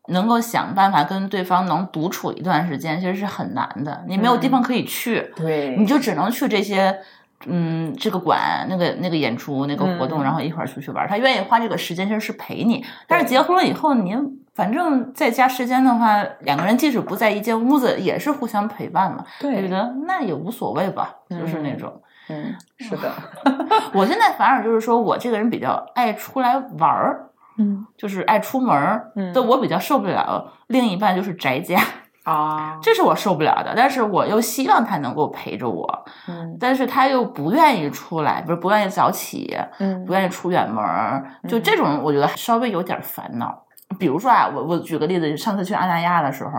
[0.09, 4.05] 能够想办法跟对方能独处一段时间，其实是很难的。
[4.09, 6.99] 你没有地方可以去，捏对，你就只能去这些。
[7.45, 11.07] 嗯，这个馆、那个那个演出、那个活动，嗯然后一块儿出去玩。
[11.07, 12.83] 他愿意花这个时间，其实是陪你。
[13.07, 14.19] 但是结婚了以后，您
[14.55, 19.19] 反正在家时间的话，两个人即使不在一间屋子，也是互相陪伴嘛。
[19.43, 22.03] 我觉对，得那也无所谓吧，就是那嗯种。
[22.31, 23.13] 嗯，是的，
[23.93, 29.13] 我现在反而就是说我这个人比较爱出来玩儿，嗯就是爱出门儿。
[29.17, 31.81] 嗯但我比较受不了另一半就是宅家，
[32.25, 33.73] 啊， 这是我受不了的。
[33.77, 43.63] 但是我又希望他能够陪着我，嗯但是他又不愿意出来，不是不愿意早起，嗯不愿意出远门儿，就嗯这种我觉得稍微有点烦恼。
[43.99, 46.51] 比如说啊，我我举个例子，上次去阿那亚的时候。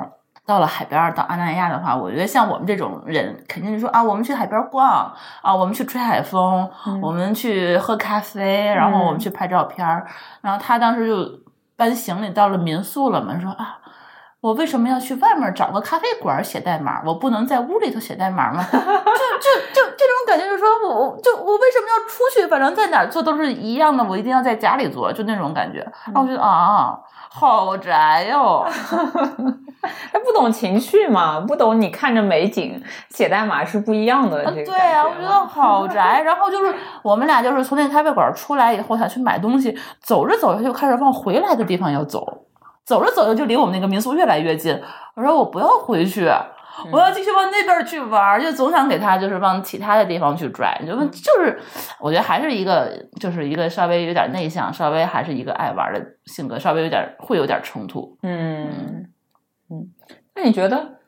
[0.48, 10.08] 到了海边儿，到阿那亚的话，我觉得像我们这种人，肯定就说啊，我们去海边逛啊，我们去吹海风，嗯我们去喝咖啡，然后我们去拍照片儿。
[10.40, 11.30] 然后他当时就
[11.76, 13.78] 搬行李到了民宿了嘛，说啊，
[14.40, 17.02] 我为什么要去外面找个咖啡馆写代码？
[17.04, 18.64] 我不能在屋里头写代码吗？
[18.72, 18.82] 就就
[19.74, 22.46] 就这种感觉，就是说我我就我为什么要出去？
[22.48, 25.80] 反正在哪儿做都是一样的，我一定要在家里做，就那种感觉。
[26.06, 26.98] 然后我觉得啊，
[27.30, 28.64] 好宅哟、
[30.14, 34.44] 他不懂情绪嘛，不懂你看着美景写代码是不一样的。
[34.46, 36.22] 啊，这个对啊，我觉得好宅。
[36.24, 42.46] 然后就是我们俩就是从那咖啡馆出来以后，想去买东西，走着走着就开始往回来的地方要走，
[42.88, 44.82] 走着走着就离我们那个民宿越来越近。
[45.16, 46.32] 我说我不要回去。
[46.92, 51.60] 我要继续往那边去玩儿，就总想给他就是往其他的地方去拽，你就问就是，
[52.00, 58.16] 我觉得还是一个就是一个稍微有点内向，稍微还是一个爱玩的性格，稍微有点会有点冲突。
[58.22, 59.10] 嗯
[59.72, 59.90] 嗯，
[60.36, 61.00] 那你觉得？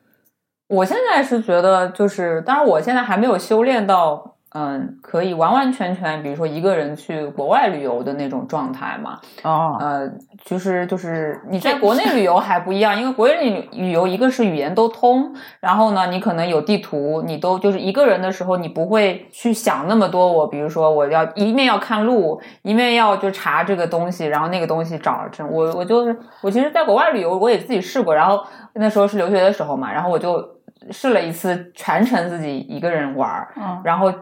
[0.66, 9.20] 我现在是觉得，就是当然，我现在还没有修炼到，嗯，可以完完全全，比如说一个人去国外旅游的那种状态嘛。
[9.44, 10.10] 哦，呃，
[10.44, 20.30] 其实就是你在国内旅游还不一样，因为国内旅旅游一个是语言都通，然后呢，你可能有地图，你都就是一个人的时候，你不会去想那么多。
[20.32, 30.44] 我比如说我要一面要看路，一面要就查这个东西，然后那个东西找着我我就是我其实在国外旅游我也自己试过，然后那时候是留学的时候嘛，然后我就
[30.90, 34.12] 试了一次全程自己一个人玩儿，嗯，然后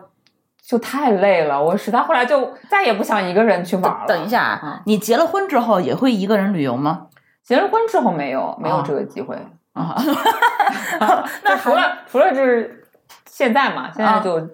[0.68, 4.04] 就太累了，我实在后来就再也不想一个人去玩了。
[4.06, 7.06] 等一下啊嗯，你结了婚之后也会一个人旅游吗？
[7.42, 9.34] 结了婚之后没有没有啊这个机会，
[9.72, 9.96] 啊，
[11.42, 12.84] 那除了除了就是
[13.24, 14.46] 现在嘛，现在啊就、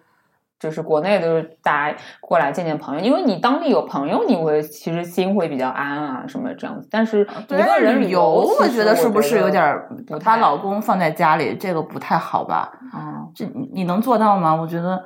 [0.61, 6.87] 就是国内都是大家过来见见朋友，因为你当地有朋友，你会其实心会比较安啊，什么这样子。
[6.88, 8.22] 但是一个人旅游，
[8.61, 9.90] 我觉得是不是有点儿
[10.24, 12.70] 把老公放在家里，这个不太好吧？
[12.94, 14.55] 嗯这你你能做到吗？
[14.55, 15.03] 我觉得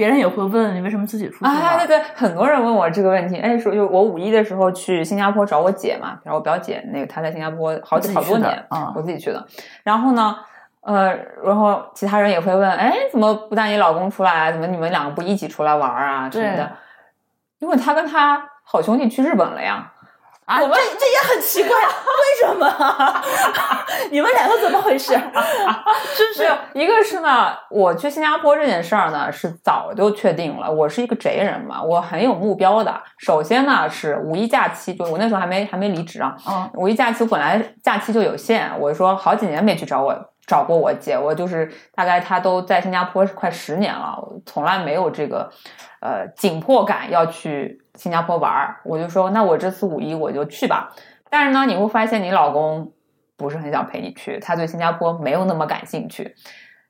[0.00, 3.36] 别人也会问你为什么自己出去玩啊，对对，很多人问我这个问题。
[3.36, 9.46] 哎，说就我五一的时候去新加坡找我姐嘛，然后我表姐那个她在新加坡好几好多年，啊我自己去的。
[9.82, 10.34] 然后呢，
[10.80, 14.50] 呃，然后其他人也会问，哎，怎么不带你老公出来啊？
[14.50, 16.72] 怎么你们两个不一起出来玩啊什么的？
[17.58, 19.92] 因为他跟他好兄弟去日本了呀。
[20.50, 23.22] 啊，我们这这也很奇怪，为什么？
[24.10, 25.12] 你们两个怎么回事？
[26.18, 33.00] 就是，一个是呢，我去新加坡这件事儿呢是早就确定了，我是一个贼人嘛，我很有目标的。
[33.18, 40.12] 首先呢是五一假期，就我那时候还没还没离职啊，嗯五一假期我本来假期就有限，我说好几年没去找我
[40.48, 45.48] 找过我姐，我就是大概她都在新加坡快十年了，从来没有这个
[46.00, 50.90] 呃紧迫感要去新加坡玩儿，我就说那我这次五一我就去吧。
[51.28, 52.90] 但是呢，你会发现你老公
[53.36, 56.34] 不是很想陪你去，他对新加坡没有那么感兴趣。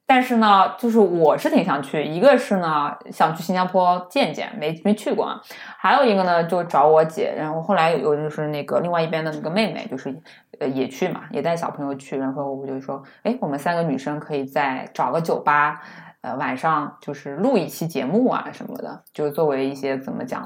[0.07, 5.41] 但是呢，就是我是挺想去，一个是呢想去新加坡见见，没没去过，
[5.77, 10.17] 还有一个呢就找我姐，然后后来有有就是那个另外一边的那个妹妹，就是
[10.59, 15.81] 呃也去嘛，也带小朋友去，然后我就说，哎，我们三个女生可以再找个酒吧，
[16.23, 20.43] 呃晚上就是录一期节目啊什么的，就是作为一些怎么讲，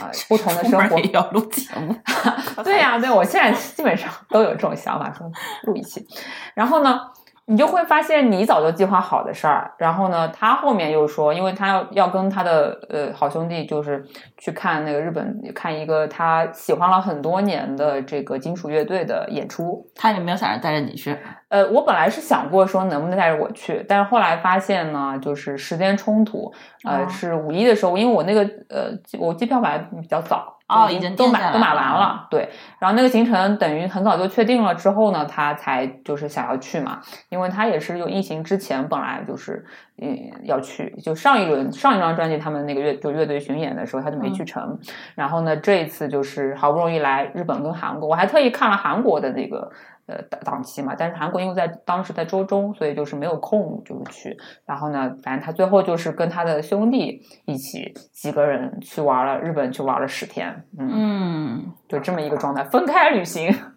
[0.00, 1.94] 呃不同的生活也要录节目，
[2.64, 5.30] 对呀、对，我现在基本上都有这种想法，说
[5.64, 6.06] 录一期，
[6.54, 7.00] 然后呢，
[7.46, 14.04] 你就会发现你早就计划好的事儿，然后呢，他后面又说，因为他要要跟他的呃好兄弟，就是
[14.38, 21.18] 去看那个日本看一个他喜欢了很多年的这个金属乐队的演出，他也没有想着带着你去？
[21.48, 26.50] 呃，我本来是想过说能不能带着我去，但是后来发现呢，就是时间冲突。
[26.84, 32.48] 呃，哦是五一的时候，因为我那个呃，我机票买的比较早，就哦已经都买都买完了了，对。
[32.78, 39.64] 然后那个行程等于很早就确定了之后呢，他才就是想要去嘛，因为他也是有疫情之前本来就是
[40.00, 44.78] 嗯要去，就上一轮上一张专辑他们那个乐就乐队巡演的时候他就没去成，
[45.14, 49.70] 然后呢这一次就是好不容易来日本跟韩国，我还特意看了韩国的那个。
[50.06, 54.36] 呃，档档期嘛，但是韩国因为在当时在周中，所以就是没有空，就是去。
[54.66, 63.48] 然后呢，反正他最后就是跟他的兄弟一起几个人去玩了日本，去玩了十天，嗯，嗯，就这么一个状态，分开旅行，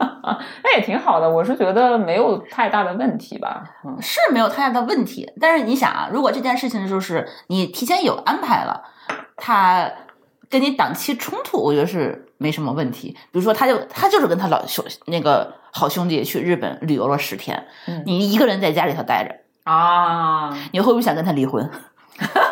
[0.63, 1.29] 那也挺好的。
[1.29, 5.31] 我是觉得没有太大的问题吧，嗯，是没有太大的问题。
[5.39, 8.83] 但是你想啊，如果这件事情就是你提前有安排了，
[9.37, 9.91] 他
[10.49, 13.11] 跟你档期冲突，我觉得是没什么问题。
[13.31, 19.35] 比如说，他就他就是跟他老兄那个好兄弟去日本旅游了十天，嗯你一个人在家里头待着，
[19.69, 21.69] 啊，你会不会想跟他离婚？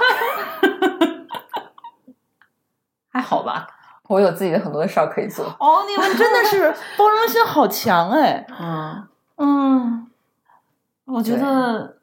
[3.10, 3.66] 还好吧，
[4.10, 8.46] 我有自己的很多的事儿可以做，哦，你们真的是 包容心好强哎。
[8.60, 9.08] 嗯。
[9.38, 10.08] 嗯，
[11.06, 11.98] 我觉得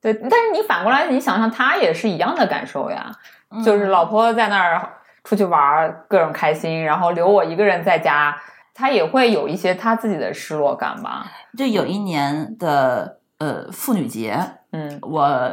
[0.00, 3.12] 对，但是你反过来，你想想，他也是一样的感受呀，
[3.50, 4.88] 嗯就是老婆在那儿
[5.22, 8.36] 出去玩儿，各种开心，然后留我一个人在家，
[8.74, 11.30] 他也会有一些他自己的失落感吧。
[11.56, 14.38] 就有一年的呃妇女节，
[14.70, 15.52] 嗯我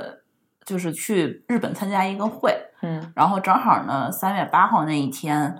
[0.65, 5.55] 就是去日本参加一个会，嗯然后正好呢三月八号那一天，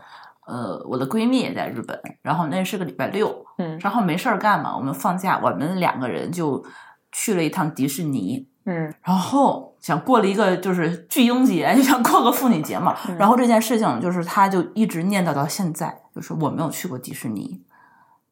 [0.47, 6.63] 呃，我的闺蜜也在日本，然后那是个礼拜六，嗯然后没事儿干嘛，我们放假，我们两个人就
[7.11, 12.95] 去了一趟迪士尼，嗯然后想过了一个就是巨婴节， 就想过个妇女节嘛。
[13.07, 17.61] 嗯然后这件事情就是，他就一直念叨到现在，就是我没有去过迪士尼。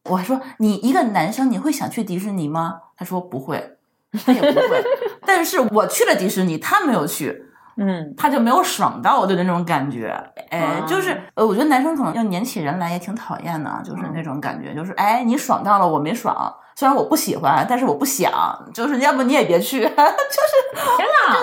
[0.10, 2.76] 我还说你一个男生你会想去迪士尼吗？
[2.96, 3.78] 他说不会，
[4.26, 4.84] 他也不会。
[5.26, 7.44] 但是我去了迪士尼，他没有去，
[7.76, 10.14] 嗯他就没有爽到我的那种感觉。
[10.50, 16.54] 哎，啊就是呃，我觉得男生可能要粘起人来也挺讨厌的，就是那种感觉，就是哎，你爽到了，我没爽。
[16.78, 18.32] 虽然我不喜欢，但是我不想，
[18.72, 19.96] 就是要不你也别去， 就是
[20.96, 21.36] 天哪，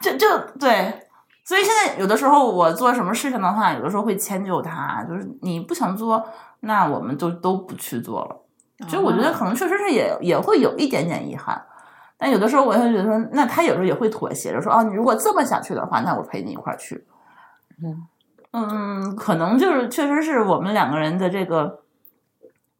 [0.00, 0.26] 就就
[0.58, 1.08] 对，
[1.44, 6.24] 所以现在有的时候我做什么事情的话，有的时候会迁就他，就是你不想做，
[6.60, 8.88] 那我们就都不去做了。
[8.88, 11.62] 就我觉得可能确实是也也会有一点点遗憾，
[12.16, 17.06] 但有的时候我会觉得说，那他有时候也会妥协着说，哦，你如果这么想去的话，那我陪你一块儿去。
[17.84, 18.08] 嗯
[18.52, 21.81] 嗯，可能就是确实是我们两个人的这个。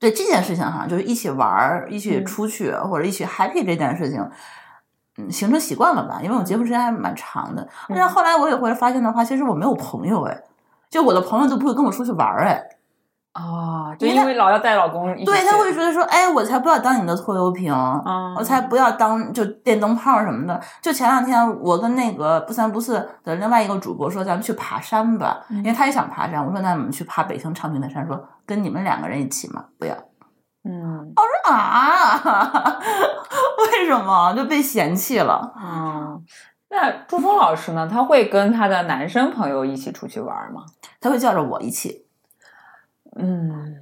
[0.03, 4.21] 对这件事情哈，就是一起玩儿、一起嗯出去、或者一起 happy 这件事情，
[5.17, 6.19] 嗯，形成习惯了吧？
[6.21, 7.62] 因为我结婚时间还蛮长的。
[7.62, 10.43] 嗯但是后来我也会发现的话，其实我没有朋友哎，
[10.91, 12.61] 就我的朋友都不会跟我出去玩儿哎。
[13.33, 20.60] 啊，就因为老要带老公一起对，他会觉得说，哎，我才不要当你的拖油瓶，嗯我才不要当就电灯泡什么的。
[20.83, 26.44] 就前两天，我跟那个不三不四的另外一个主播说，咱们去爬山吧，因为他也想爬山。
[26.44, 29.64] 我说，那我们去爬北京长平的山，说跟你们两个人一起嘛？
[29.78, 29.94] 不要。
[30.64, 32.78] 嗯我说啊，
[33.72, 35.52] 为什么就被嫌弃了？
[35.56, 36.22] 嗯。
[36.74, 37.87] 那朱峰老师呢？
[37.87, 40.62] 他会跟他的男生朋友一起出去玩吗？
[41.00, 42.02] 他会叫着我一起，
[43.17, 43.77] 嗯，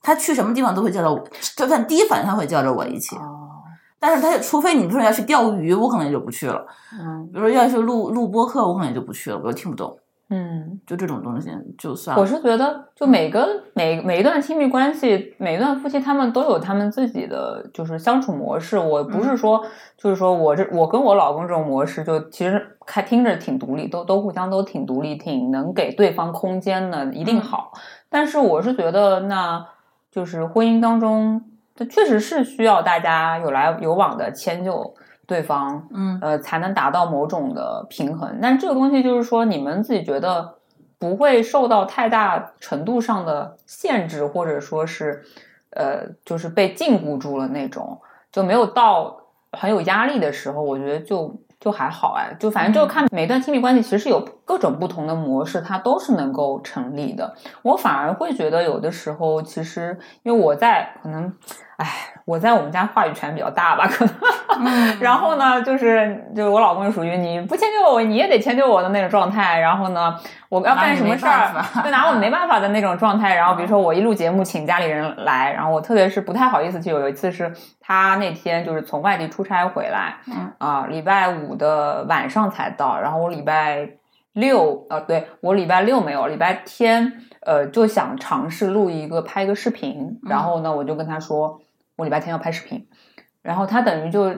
[0.00, 1.22] 他去什么地方都会叫着我，
[1.56, 3.16] 就算第一反应他会叫着我一起。
[3.16, 3.62] 哦，
[3.98, 6.66] 但是他除非你比如说要去钓鱼，我可能也就不去了。
[6.98, 9.98] 嗯比如说要去录录播课，我可能也就不去了，我又听不懂。
[10.34, 12.22] 嗯，就这种东西就算了。
[12.22, 18.78] 我是觉得，就每个每每一段亲密关系，每一段夫妻，他们都有他们自己的就是相处模式。
[18.78, 19.62] 我不是说，
[19.98, 27.72] 就是说我这我跟我老公这种模式，就其实看听着挺独立，都都互相都挺独立，挺能给对方空间的，一定好。
[28.08, 29.66] 但是我是觉得，那
[30.10, 31.42] 就是婚姻当中，
[31.76, 34.94] 它确实是需要大家有来有往的迁就
[35.26, 38.38] 对方，嗯呃，才能达到某种的平衡。
[38.40, 40.54] 但这个东西就是说，你们自己觉得
[40.98, 45.22] 不会受到太大程度上的限制，或者说是
[45.70, 48.00] 呃，就是被禁锢住了那种，
[48.30, 49.16] 就没有到
[49.52, 51.34] 很有压力的时候，我觉得就。
[51.62, 57.32] 就还好哎，就反正就看每段亲密关系，其实有各种不同的模式，它都是能够成立的。
[57.62, 61.32] 我反而会觉得有的时候，其实因为我在可能，
[61.82, 61.88] 哎，
[62.24, 64.14] 我在我们家话语权比较大吧，可能。
[64.64, 69.58] 嗯 然后呢，就是就是我老公是属于你不迁就我，你也得迁就我的那种状态。
[69.58, 70.14] 然后呢，
[70.48, 71.52] 我要干什么事儿
[71.82, 73.34] 就拿我没办法的那种状态。
[73.34, 76.90] 然后比如说我一录节目请家里人来，然后我特别是不太好意思去。
[76.90, 83.88] 有一次是他那天就是从外地出差回来，嗯啊、礼拜五的晚上才到，然后我礼拜
[84.34, 91.60] 六，呃，对我礼拜六没有，礼拜天，呃，就想尝试录一个拍一个视频，然后呢，我就跟他说，
[91.96, 92.88] 我礼拜天要拍视频，
[93.42, 94.32] 然后他等于就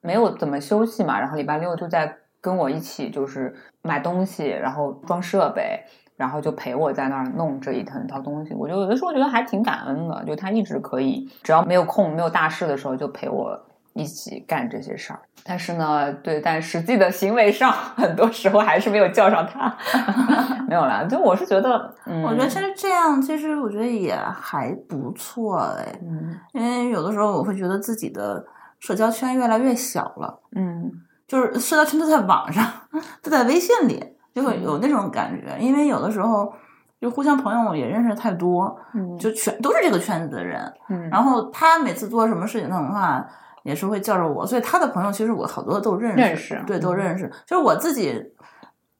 [0.00, 5.82] 没有怎么休息嘛，然后礼拜六就在跟我一起就是买东西，然后装设备，
[6.16, 13.65] 然后就陪我在那儿弄这一整套东西，我就有的时候觉得还挺感恩的，就他一直可以，只要没有空没有大事的时候就陪我
[13.96, 15.20] 一起干这些事儿。
[15.44, 19.76] 但是呢，对，但实际的行为上，很多时候还是没有叫上他，
[20.68, 21.04] 没有啦。
[21.04, 28.44] 就我是觉得，嗯，我觉得其实这样，其实我觉得也还不错哎，嗯因为有的时候我会觉得自己的
[28.80, 30.90] 社交圈越来越小了，嗯
[31.28, 32.64] 就是社交圈都在网上，
[33.22, 34.02] 都在微信里，
[34.34, 35.56] 就会有那种感觉。
[35.58, 36.52] 因为有的时候
[37.00, 43.24] 就互相朋友也认识太多，嗯，就全都是这个圈子的人，嗯，然后他每次做什么事情的话，
[43.66, 47.28] 也是会叫着我，所以他的朋友其实我好多都认识，认识对，都嗯认识。
[47.44, 48.32] 就是我自己，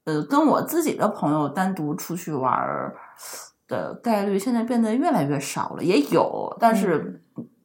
[0.04, 2.96] 呃，跟我自己的朋友单独出去玩儿
[3.68, 7.22] 的概率现在变得越来越少了，也有，但是，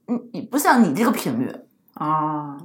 [0.08, 1.52] 嗯，你不像你这个频率，
[1.96, 2.56] 啊，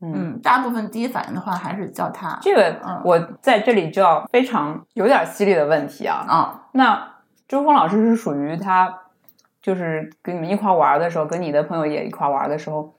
[0.00, 0.12] 嗯。
[0.12, 6.26] 嗯，大部分第一反应的话还是叫他，这个嗯我在这里就要非常有点犀利的问题啊。
[6.28, 7.14] 啊，那
[7.48, 8.92] 周峰老师是属于他，
[9.62, 12.94] 就是跟你们一块玩的时候，跟你的朋友也一块玩的时候，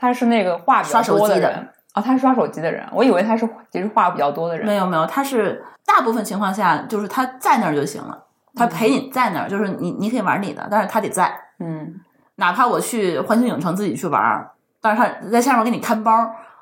[0.00, 1.50] 他是那个话比较刷手机的多的。
[1.50, 1.68] 人。
[1.92, 4.64] 啊、他是刷手机的人，我以为他是其实话比较多的人。
[4.64, 8.16] 没有没有，他是大部分情况下就是他在那儿就行了，
[8.54, 11.32] 他陪你在那儿，就是你你可以玩你的，但是他得在。
[11.58, 12.00] 嗯。
[12.36, 16.12] 哪怕我去环球影城自己去玩儿，但是他在下面给你看包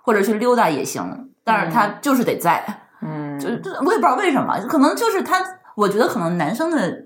[0.03, 2.65] 或者去溜达也行，但是他就是得在，
[3.01, 5.37] 嗯，就就我也不知道为什么，可能就是他，
[5.77, 7.05] 我觉得可能男生的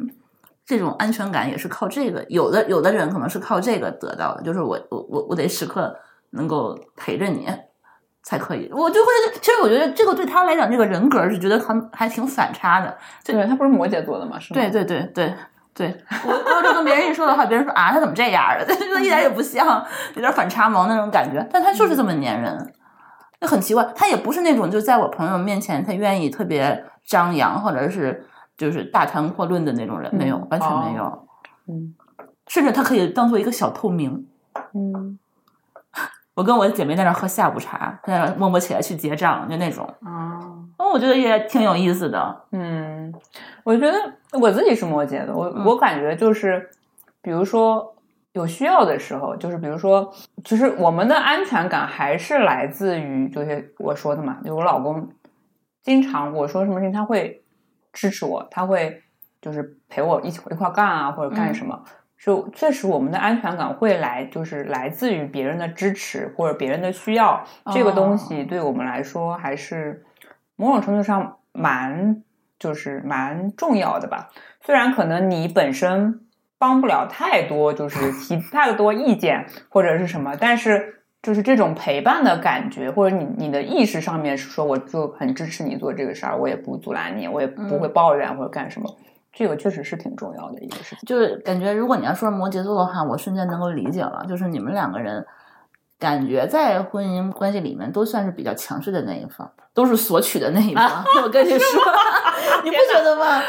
[0.65, 5.95] 这种安全感也是靠这个，有的有的人可能是靠这个得到的，就是我我我我得时刻
[6.33, 7.49] 能够陪着你。
[8.25, 9.11] 才可以，我就会，
[9.41, 12.97] 其实我觉得这个对他来讲，这个人格是觉得还还挺反差的。
[13.25, 14.39] 对他不是摩羯座的吗？
[14.39, 14.61] 是吗？
[14.61, 15.35] 对对对对
[15.75, 18.65] 对，我我就跟别人一说的话，别人说啊，他怎么这样的？
[18.95, 21.45] 他一点也不像，有点反差萌那种感觉。
[21.53, 22.73] 但他就是这么粘人，
[23.41, 23.85] 就很奇怪。
[23.97, 28.25] 他也不是那种就在我朋友面前，他愿意特别张扬，或者是
[28.57, 31.27] 就是大谈阔论的那种人，没有，完全没有。
[31.67, 31.93] 嗯
[32.47, 34.29] 甚至他可以当做一个小透明。
[34.75, 35.19] 嗯
[36.35, 39.85] 我跟我的姐妹在那喝下午茶，在那儿默默起来去结账，就那种。
[40.03, 40.41] 啊
[40.79, 42.45] 那，我觉得也挺有意思的。
[42.53, 43.13] 嗯，
[43.65, 43.99] 我觉得
[44.41, 46.71] 我自己是摩羯的，我、嗯我感觉就是，
[47.21, 47.95] 比如说
[48.33, 50.11] 有需要的时候，就是比如说，
[50.43, 55.11] 其实我们的安全感还是来自于就是我说的嘛，就我老公
[55.83, 57.45] 经常我说什么事情他会
[57.93, 59.03] 支持我，他会
[59.43, 61.85] 就是陪我一起一块干啊，或者干嗯什么。
[62.25, 67.43] 就确实，我们的安全感会来，就是来自于别人的支持或者别人的需要。
[67.73, 70.05] 这个东西对我们来说还是
[70.55, 72.23] 某种程度上蛮
[72.61, 74.29] 就是蛮重要的吧。
[74.61, 76.21] 虽然可能你本身
[76.59, 88.89] 帮不了太多，就是提 太多意见或者是什么，但是就是这种陪伴的感觉，或者你你的意识上面是说，我就很支持你做这个事儿，我也不阻拦你，我也不会抱怨或者干什么，
[89.33, 90.99] 这个确实是挺重要的一个事情。
[91.07, 95.25] 就是感觉，如果你要说摩羯座的话，我瞬间能够理解了，就是你们两个人
[95.99, 101.05] 感觉在婚姻关系里面都算是比较强势的那一方，都是索取的那一方。
[101.25, 101.83] 我跟你说，
[102.65, 103.41] 你不觉得吗？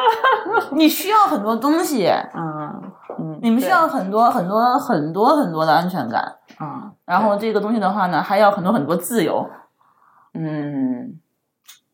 [0.72, 6.20] 你需要很多东西，嗯嗯，你们需要很多很多很多很多的安全感，
[6.58, 9.48] 啊，然后这个东西的话呢，还要很多很多自由，
[10.34, 11.18] 嗯，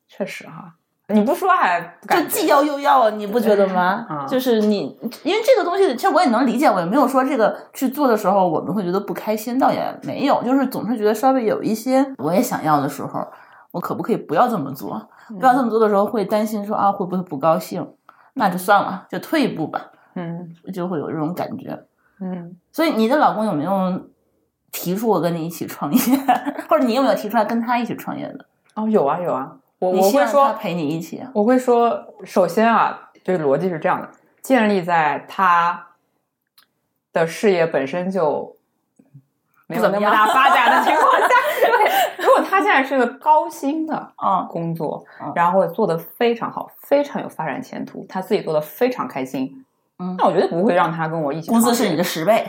[0.09, 0.75] 确实哈，
[1.13, 4.07] 你不说还不就既要又要啊，你不觉得吗？
[4.11, 13.27] 嗯就是你，因为这个东西，其实我也能理解，我也没有说这个去做的时候我们会觉得不开心，倒也没有，就是总是觉得稍微有一些我也想要的时候，
[13.73, 15.09] 我可不可以不要这么做？
[15.39, 17.87] 不要这么做的时候，会担心说啊会不会不高兴？
[18.35, 21.87] 那就算了，就退一步吧，嗯就会有这种感觉。
[22.21, 24.01] 嗯，所以你的老公有没有
[24.71, 25.99] 提出过跟你一起创业，
[26.69, 28.45] 或者你有没有提出来跟他一起创业的？
[28.75, 31.31] 哦，有啊有啊，我我会说，陪你一起啊？
[31.35, 34.09] 我会说，首先啊，这个逻辑是这样的，
[34.41, 35.89] 建立在他
[37.13, 38.55] 的事业本身就
[39.67, 41.29] 没有那么大发展的情况下，
[41.65, 49.65] 对，如果他现在是个高薪的啊，工作嗯，然后做得非常好，非常有发展前途，他自己做的非常开心，
[49.99, 52.47] 嗯那我绝对不会让他跟我一起工资是你的十倍。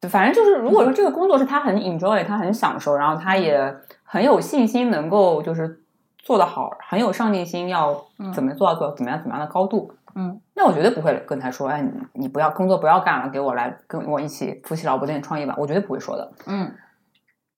[0.00, 3.72] 对反正就是，如果说这个工作是他很 enjoy，他很享受，然后他也
[4.02, 5.81] 很有信心，能够就是
[6.22, 16.32] 做得好，很有上进心，要怎么做到做怎么样怎么样的高度，嗯，那我绝对不会跟他说，哎，你你不要工作不要干了，给我来跟我一起夫妻老婆店创业吧，我绝对不会说的。
[16.46, 16.72] 嗯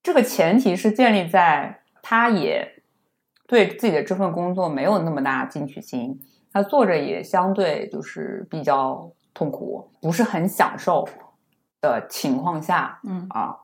[0.03, 2.83] 这个前提是建立在他也
[3.47, 6.21] 对自己的这份工作没有那么大进取心，
[6.53, 11.09] 他做着也相对就是比较痛苦，不是很享受
[11.81, 13.57] 的情况下嗯，啊，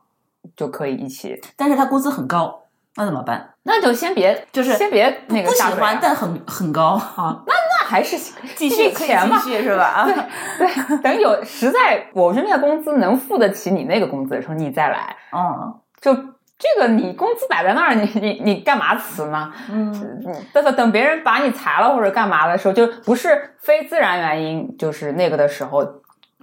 [0.55, 1.39] 就可以一起。
[1.55, 2.63] 但是他工资很高，
[2.97, 3.53] 那怎么办？
[3.63, 8.17] 那就先别，就是先别那个不喜欢，但很很高，啊，那那还是
[8.55, 9.83] 继续钱嘛继续是吧？
[10.03, 10.07] 啊，
[10.59, 15.15] 对，等有实在我这边的工资能付得起你那个工资的时候，你再来。
[15.33, 16.13] 嗯就
[16.57, 19.51] 这个你工资摆在那儿，你你你干嘛辞呢？
[19.71, 19.91] 嗯
[20.25, 25.83] 嗯，等等等别人把你裁了或者干嘛的时候，就不是非自然原因，就是那个的时候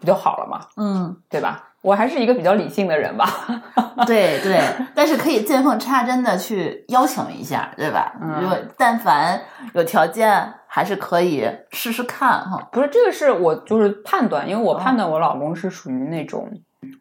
[0.01, 1.68] 不就好了嘛，嗯，对吧？
[1.83, 3.27] 我还是一个比较理性的人吧。
[4.07, 4.61] 对对，
[4.95, 8.13] 但是可以见缝插针的去邀请一下，对吧？
[8.23, 9.41] 嗯如果但凡
[9.75, 12.69] 有条件，还是可以试试看哈。
[12.71, 16.49] 不是这个是我就是判断，因为我判断我老公是属于那种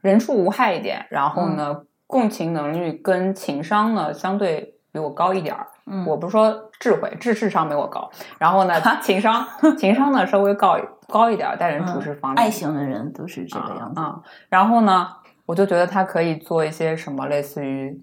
[0.02, 5.68] 人畜无害一点，然后呢，共情能力跟情商呢相对比我高一点儿。
[5.86, 8.10] 嗯我不是说智慧，智智商没我高，
[8.40, 9.46] 然后呢， 情商
[9.78, 10.78] 情商呢稍微高
[11.10, 14.00] 高一点儿，待人处事方面，爱型的人都是这个样子。
[14.02, 14.16] 啊、
[14.50, 15.08] 然后呢，
[15.46, 18.02] 我就觉得他可以做一些什么类似于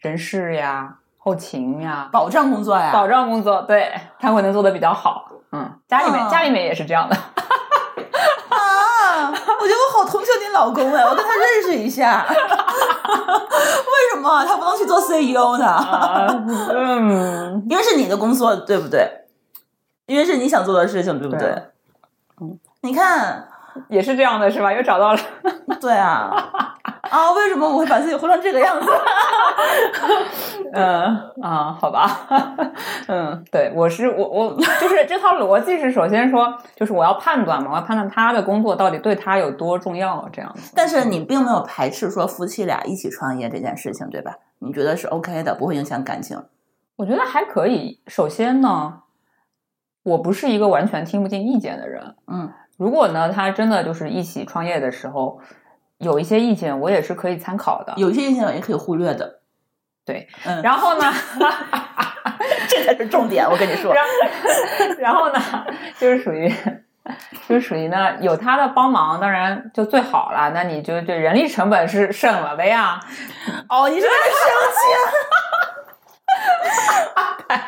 [0.00, 5.30] 人事呀、后勤呀、保障工作呀，保障工作，对他可能做的比较好。
[5.52, 7.16] 嗯，家里面、啊家里面也是这样的。
[7.16, 12.26] 啊，我觉得我好同情你老公哎，我跟他认识一下。
[12.28, 15.64] 为什么他不能去做 CEO 呢？
[15.66, 16.26] 啊，
[16.74, 19.08] 嗯， 因为是你的工作，对不对？
[20.06, 21.48] 因为是你想做的事情，对不对？
[21.48, 21.62] 对
[22.40, 23.46] 嗯，你看，
[23.88, 24.72] 也是这样的，是吧？
[24.72, 25.20] 又找到了。
[25.80, 26.30] 对啊，
[27.10, 28.86] 啊，为什么我会把自己活成这个样子？
[30.72, 32.08] 嗯啊，好吧，
[33.08, 40.72] 嗯，对我是我我就是这套逻辑是首先说，就是我要判断嘛，我要判断他的工作到底对他有多重要，这样子。
[40.74, 44.32] 但是你并没有排斥说夫妻俩一起创业这件事情，对吧？
[44.58, 46.42] 你觉得是 OK 的，不会影响感情。
[46.96, 48.00] 我觉得还可以。
[48.06, 49.02] 首先呢，
[50.06, 52.14] 我不是一个完全听不进意见的人。
[52.28, 55.40] 嗯如果呢，他真的就是一起创业的时候，
[55.98, 57.94] 有一些意见，我也是可以参考的。
[57.96, 59.40] 有些意见也可以忽略的。
[60.04, 61.10] 对，嗯，然后呢
[62.68, 63.92] 这才是重点，我跟你说。
[63.92, 64.04] 然
[64.98, 65.40] 然后呢，
[65.98, 66.48] 就是属于，
[67.48, 70.52] 就是属于呢，有他的帮忙，当然就最好了。
[70.54, 73.00] 那你就这人力成本是省了的呀。
[73.68, 74.10] 哦，你是生
[74.70, 74.78] 气？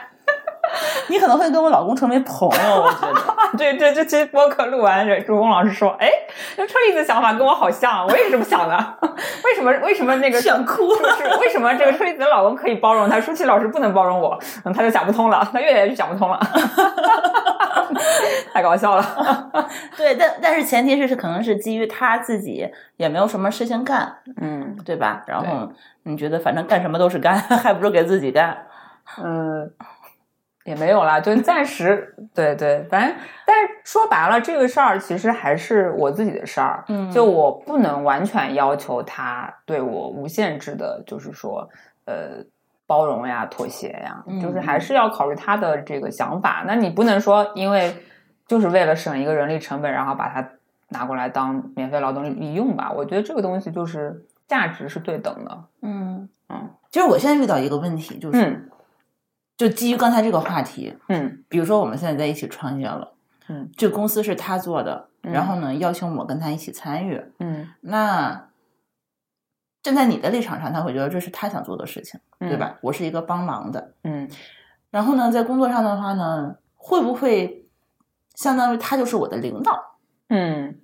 [1.09, 3.39] 你可能会跟我老公成为朋友，我觉得。
[3.57, 6.09] 对这这期播客录完，朱峰老师说：“哎，
[6.57, 8.77] 这车厘子想法跟我好像，我也是这么想的。
[9.45, 14.39] 为什么为什么那个想哭了是为什么这个车厘子的老公可以包容他，舒淇老师不能包容我？
[14.65, 16.39] 嗯，他就想不通了，他越来越想不通了，
[18.53, 19.51] 太搞笑了。
[19.97, 25.23] 对，但但是前提是是可能是基于他自己也没有什么事情干，嗯对吧？
[25.27, 25.73] 然后
[26.05, 28.67] 你觉得反正干什么都是干，还不如给自己干。
[29.25, 29.71] 嗯，
[30.69, 33.17] 也没有啦，就暂时对对，反正
[33.47, 41.67] 但是说白了，这个事儿其实还是我自己的事儿，嗯就我不能完全要求他对我无限制的，就是说
[42.05, 42.45] 呃
[42.87, 46.65] 包容呀、妥协呀，嗯就是还是要考虑他的这个想法。
[46.67, 47.97] 那你不能说因为
[48.47, 50.47] 就是为了省一个人力成本，然后把它
[50.91, 52.93] 拿过来当免费劳动力用吧？
[52.95, 55.65] 我觉得这个东西就是价值是对等的。
[55.83, 58.71] 嗯嗯，其实我现在遇到一个问题，就是、嗯
[59.59, 61.45] 就基于刚才这个话题，嗯。
[61.49, 63.13] 比如说我们现在在一起创业了，
[63.49, 65.33] 嗯，这个公司是他做的，嗯。
[65.33, 68.49] 然后呢邀请我跟他一起参与，嗯，那
[69.83, 72.79] 站在你的立场上，他会觉得这是他想做的事情，对吧？
[72.83, 74.31] 我是一个帮忙的，嗯。
[74.91, 77.67] 然后呢，在工作上的话呢，会不会
[78.35, 79.97] 相当于他就是我的领导？
[80.29, 80.79] 嗯。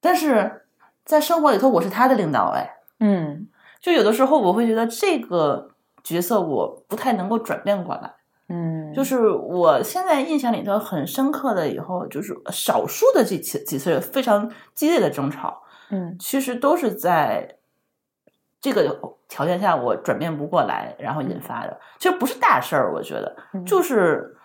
[0.00, 0.66] 但是
[1.04, 3.46] 在生活里头，我是他的领导，哎，嗯。
[3.80, 5.75] 就有的时候我会觉得这个
[6.06, 8.14] 角色我不太能够转变过来。
[8.48, 17.56] 嗯，就是我现在印象里头很深刻的，以后就是少数的几次几次非常激烈的争吵，嗯其实都是在
[18.60, 18.96] 这个
[19.28, 21.76] 条件下我转变不过来，然后引发的。
[21.98, 24.36] 其实不是大事儿，我觉得嗯就是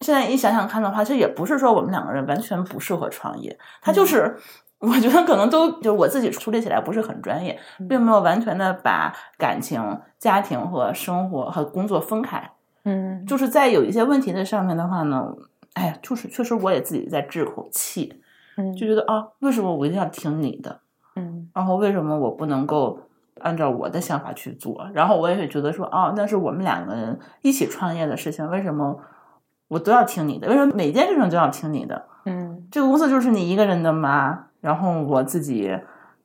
[0.00, 4.36] 现在一想想看的话，其实也不是说我们两个人完全不适合创业，他就是。
[4.80, 7.58] 我觉得可能都就是我自己处理起来不是很专业，
[7.88, 12.50] 并没有完全的把感情、家庭和生活和工作分开。
[12.84, 15.34] 嗯就是在有一些问题的上面的话呢，
[15.74, 18.22] 哎呀，就是确实我也自己在置口气，
[18.56, 20.80] 嗯就觉得啊，为什么我一定要听你的？
[21.16, 23.00] 嗯然后为什么我不能够
[23.40, 24.88] 按照我的想法去做？
[24.94, 28.96] 然后我也会觉得说，哦，那是我们两个人一起创业的事情，为什么
[29.66, 30.48] 我都要听你的？
[30.48, 32.06] 为什么每件事情都要听你的？
[32.24, 34.46] 嗯这个公司就是你一个人的吗？
[34.60, 35.70] 然后我自己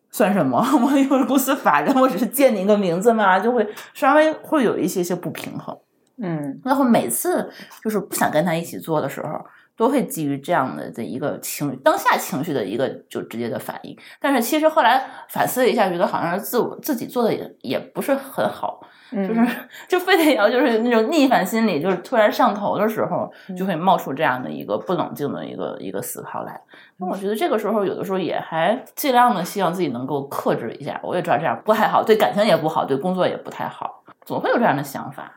[0.09, 0.59] 算什么？
[0.85, 5.77] 我又是公司法人，我只是借你一个名字嘛，就会稍微会有一些些不平衡。
[6.21, 7.49] 嗯然后每次
[7.83, 9.29] 就是不想跟他一起做的时候，
[9.75, 13.97] 都会基于这样的的一个情当下情绪的一个就直接的反应。
[14.19, 19.47] 但是其实后来反思了一下，觉得好像是自我自己做的也也不是很好，嗯，就是
[19.87, 26.61] 就非得要就是那种逆反心理，就是突然上头的时候，就会冒出这样的一个不冷静的一个一个思考来。
[26.97, 30.99] 那我觉得这个时候有的时候也还尽量的希望自己能够克制一下。
[31.03, 35.31] 我也知道这样不太好，对感情也不好，对工作也不太好，总会有这样的想法。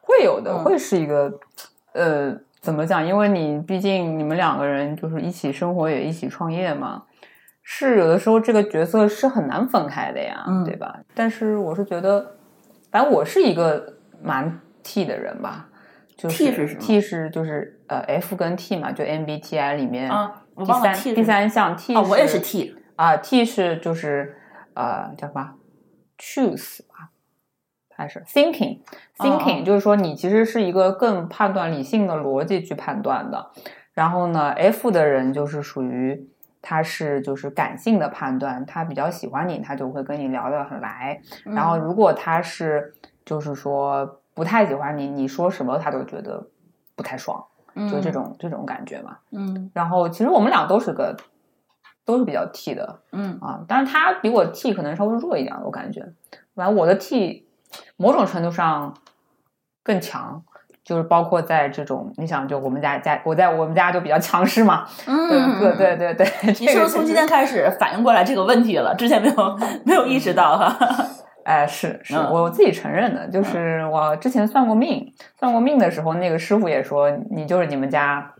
[0.00, 1.32] 会有的，嗯会是一个
[1.92, 3.06] 呃，怎么讲？
[3.06, 7.02] 因为你毕竟你们两个人就是一起生活，也一起创业嘛，
[7.62, 10.98] 是有的时候这个角色是很难分开的呀，嗯对吧？
[11.14, 12.36] 但是我是觉得，
[12.90, 15.68] 反正我是一个蛮 T 的人吧。
[16.16, 24.36] 就是 T 是什么 T 是就是呃 F 跟 T 嘛，就 MBTI 里面啊第三第三项 T 啊，我也是 T，啊，T 是就是
[24.74, 25.54] 呃叫什么
[26.16, 27.10] choose 吧，
[27.96, 28.78] 还是 thinking
[29.18, 33.50] 哦 thinking，、就是说你其实是一个更判断理性的逻辑去判断的。
[33.92, 36.28] 然后呢，F 的人就是属于
[36.60, 41.20] 他是就是感性的判断，他比较喜欢你，他就会跟你聊得很来。
[41.44, 42.92] 然后如果他是
[43.24, 46.44] 就是说不太喜欢你，你说什么他都觉得
[46.96, 47.44] 不太爽，
[47.88, 49.18] 就这种、这种感觉嘛。
[49.30, 51.16] 嗯然后其实我们俩都是个
[52.04, 56.12] 都是比较 T 的，嗯啊，但是他比我 T 可能稍微弱一点，我感觉。
[56.54, 57.43] 完，我的 T
[57.96, 58.94] 某种程度上
[59.82, 60.42] 更强，
[60.84, 66.26] 就是包括在这种，你想，就我们家家，我在我们家就比较强势嘛，嗯，对对对对。
[66.60, 68.94] 你是不是从今天开始反应过来这个问题了？
[68.94, 70.76] 之前没有没有意识到哈。
[71.44, 78.32] 哎，是是，嗯我自己承认的，就是我之前算过命，算过命的时候，那个师傅也说你就是你们家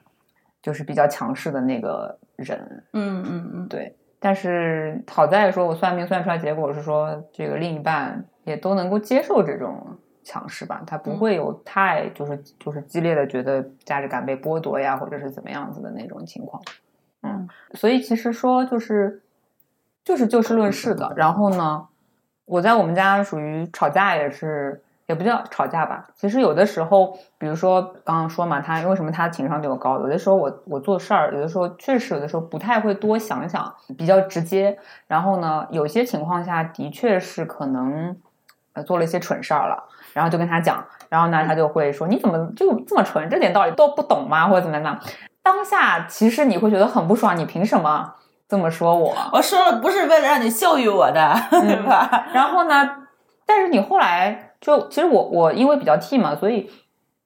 [0.63, 3.95] 就是比较强势的那个人，嗯嗯嗯，对，
[4.25, 16.63] 但是好在说，我算命算出来结果是说，这个另一半也都能够接受这种强势吧，他不嗯会有太就是就是激烈的觉得价值感被剥夺呀，或者是怎么样子的那种情况。
[17.21, 19.21] 嗯，所以其实说就是
[20.03, 21.13] 就是就事论事的。
[21.15, 21.87] 然后呢，
[22.47, 24.81] 我在我们家属于吵架也是。
[25.07, 29.99] 也不叫吵架吧，其实有的时候，比如说刚刚说嘛，他为什么他情商比我高？
[30.01, 34.79] 有的时候我我做事儿，有的时候确实有的时候不太会多想想，比较直接。
[35.07, 38.17] 然后呢，有些情况下的确是可能
[38.73, 39.85] 呃做了一些蠢事儿了，
[40.15, 44.49] 然后就跟他讲，然后呢他就会说你怎么就这么蠢，这点道理都不懂吗？
[44.49, 44.99] 或者怎么样？
[45.43, 48.15] 当下其实你会觉得很不爽，你凭什么
[48.49, 49.15] 这么说我？
[49.35, 52.27] 我说了不是为了让你教育我的， 对吧？
[52.33, 52.91] 然后呢，
[53.45, 56.71] 但是你后来就其实我我因为比较 T 嘛，所以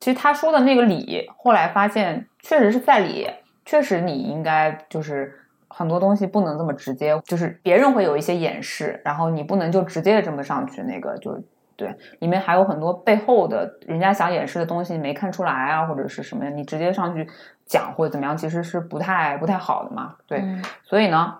[0.01, 3.30] 其实他说的那个理，后来发现确实是在理，
[3.64, 5.32] 确实你应该就是
[5.68, 11.41] 很多东西不能这么直接，就是别人会有一些掩饰，然后你不能就直接这么上去那个就
[11.76, 17.28] 对，里面还有很多背后的人家想掩饰的东西没看出来啊，或者是什么呀，你直接上去
[17.66, 20.16] 讲或者怎么样，其实是不太不太好的嘛。
[20.26, 21.39] 对，嗯所以呢，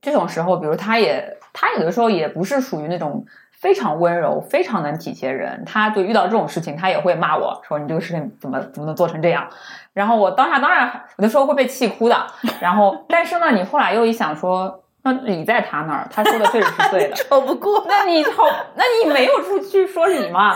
[0.00, 3.24] 这种时候，比如他也他有的时候也不是属于那种
[3.64, 9.48] 非常温柔、非常能体贴人，他就遇到这种事情，他也会骂我说你这个事情怎么怎么能做成这样。
[9.94, 12.26] 然后我当下当然有的时候会被气哭的，
[12.60, 17.16] 然后但是呢，你后来又一想说，那理在他那儿，他说的确实是对的。
[17.16, 17.86] 吵不过。
[17.88, 18.44] 那你好，
[18.76, 20.54] 那你没有出去说理嘛？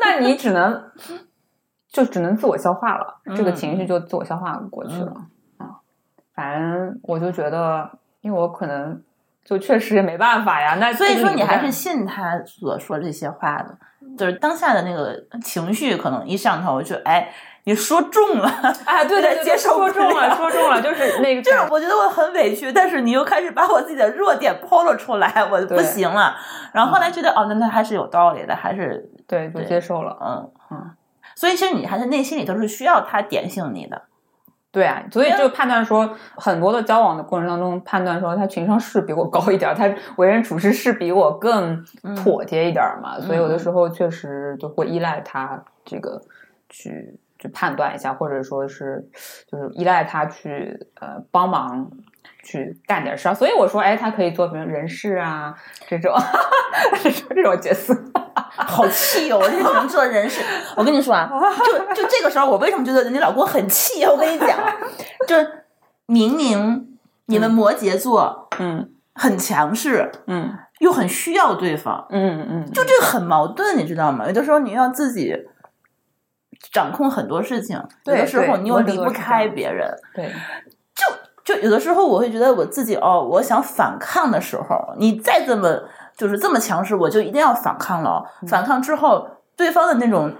[0.00, 0.90] 那你只能
[1.88, 5.12] 就只能自我消化了，这个嗯情绪就自我消化过去了
[5.58, 5.78] 啊。
[6.34, 7.88] 反正我就觉得，
[8.20, 9.00] 因为我可能
[9.44, 10.76] 就确实也没办法呀。
[10.80, 13.76] 那所以说你还是信他所说这些话的，
[14.16, 17.30] 就是当下的那个情绪可能一上头就哎，
[17.64, 18.48] 你说中了，
[18.84, 26.36] 哎，对 对对，接受不说中了，说中了，就是那 个就是我觉得我很委屈，但是你又开始把我自己的弱点抛了出来，我不行了。
[26.72, 30.16] 然后后来觉得哦，那那还是有道理的，还是对，就对接受了。
[30.20, 30.90] 嗯嗯。
[31.36, 34.02] 所以其实你还是内心里头是需要他点醒你的，
[34.74, 46.20] 对啊，所以就判断说，很多的交往的过程当中，判断说他情商是比我高一点儿，他为人处事是比我更嗯妥帖一点儿嘛，所以有的嗯时候确实就会依赖他这个
[46.68, 49.08] 去去判断一下，或者说是
[49.46, 51.88] 就是依赖他去呃帮忙
[52.42, 53.34] 去干点事儿。
[53.34, 55.54] 所以我说，哎，他可以做比如人事啊
[55.86, 56.12] 这种
[57.00, 57.94] 这种这种角色。
[58.66, 59.38] 好气哦！
[59.40, 60.40] 我这只能做人事。
[60.76, 61.28] 我跟你说啊，
[61.66, 64.04] 就就这个时候，我为什么觉得你老公很气？
[64.06, 64.58] 我跟你讲，
[65.26, 65.64] 就是
[66.06, 66.96] 明明
[67.26, 74.26] 你们摩羯座嗯很强势，嗯又很需要对方，嗯嗯，就这个很矛盾，你知道吗？
[74.26, 75.34] 有的时候你要自己
[76.72, 79.92] 掌控很多事情，有的时候你又离不开别人。
[80.14, 80.32] 对
[81.44, 85.68] 就有的时候我会觉得我自己哦，我想反抗的时候，你再这么
[86.16, 90.32] 就是这么强势，我就一定要反抗了反抗之后，对方的那种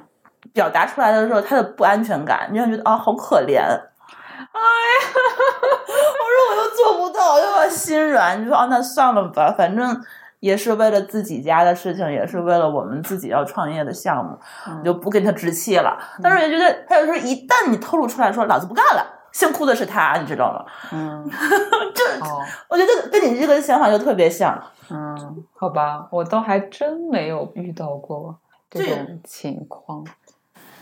[0.53, 3.59] 表达出来的时候，他的不安全感，你就觉得啊、好可怜。
[3.59, 8.41] 哎呀， 我说我又做不到，又要心软。
[8.41, 10.01] 你说啊，那算了吧，反正
[10.41, 15.99] 也是为了自己家的事情，也是为了我们自己要创业的项目，嗯你就不跟他置气了。
[16.22, 20.64] 但是我觉得，他有时候一旦你透露出来说老子不干了，先哭的是他，你知道吗？
[20.93, 21.29] 嗯
[21.95, 22.41] 这哦。
[22.68, 24.61] 我觉得跟你这个想法就特别像。
[24.91, 28.37] 嗯，好吧，我倒还真没有遇到过
[28.70, 30.05] 这这种情况，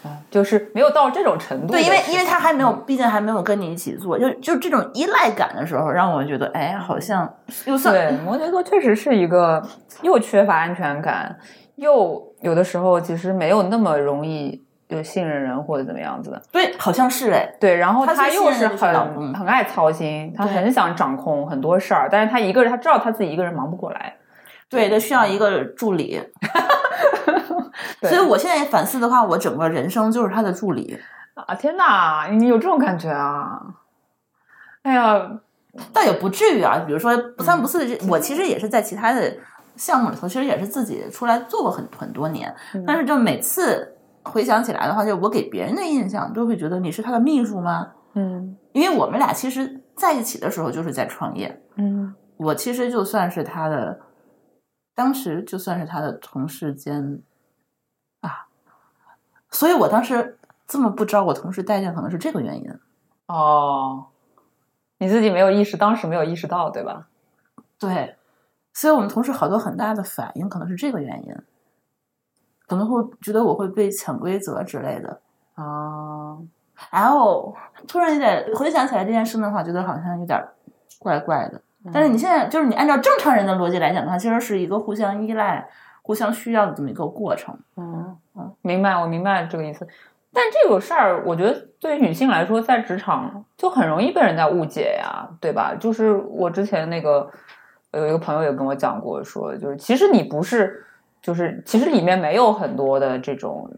[0.02, 2.82] 啊，就是没有到这种程度对，因为因为他还没有，嗯。
[2.86, 7.32] 毕竟还没有跟你一起做，就就这种依赖感的时候，让我觉得，哎，好像
[7.66, 9.62] 又算对摩羯座确实是一个
[10.02, 11.38] 又缺乏安全感，
[11.76, 14.62] 又有的时候其实没有那么容易
[14.92, 16.40] 就信任人或者怎么样子的。
[16.52, 24.14] 对，好像是哎，对，然后他他又是很很爱操心，他很想掌控很多事儿，但是他一个人他知道他自己一个人忙不过来。
[24.68, 26.22] 对，他需要一个助理。
[28.00, 30.98] 对所以我现在反思的话，我整个人生就是他的助理。
[31.34, 33.58] 啊，天哪，你有这种感觉啊？
[34.82, 35.30] 哎呀，
[35.92, 39.34] 倒也不至于啊，比如说不三不四的我其实也是在其他的
[39.76, 47.92] 项目里头，其实也是自己出来做过很很多年，嗯但是就每次回想起来的话，就我给别人的印象都会觉得你是他的秘书吗？
[48.14, 54.00] 嗯因为我们俩其实在一起的时候就是在创业，嗯我其实就算是他的，
[54.94, 57.22] 当时就算是他的同事兼
[58.20, 58.46] 啊，
[59.50, 62.70] 所以我当时这么不招我同事待见，可能是这个原因。
[63.28, 64.06] 哦，
[64.98, 67.08] 你自己没有意识，当时没有意识到，对吧？
[67.78, 68.16] 对，
[68.74, 71.34] 所以我们同事好多很大的反应可能是这个原因，
[72.72, 75.20] 可能会觉得我会被潜规则之类的。
[75.56, 76.34] 啊，
[76.90, 77.54] 然后
[77.86, 80.42] 突然有点回想起来这件事的话，觉得好像有点
[80.98, 81.60] 怪怪的。
[81.92, 85.68] 但是你现在就是你按照正常人的逻辑来讲的话，其实是一个互相依赖、
[86.00, 87.54] 互相需要的这么一个过程。
[87.76, 89.86] 嗯嗯，明白，我明白这个意思。
[90.32, 95.74] 但这个事儿，我觉得对于女性来说，在职场就很容易被人家误解呀，对吧？
[95.78, 97.28] 就是我之前那个
[97.92, 100.82] 有一个朋友也跟我讲过，说就是其实你不是，
[101.22, 103.70] 就是其实里面没有很多的这种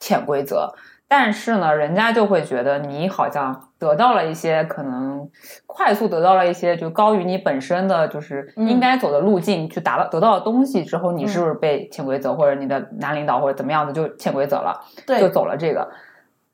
[0.00, 0.74] 潜规则，
[1.06, 5.30] 但是呢，人家就会觉得你好像得到了一些可能
[5.66, 15.90] 快速得到了一些就高于你本身的就是嗯应该走的路径去达到得到的东西之后，你是不是被潜规则或者你的男领导或者怎么样的就潜规则了，对就走了这个，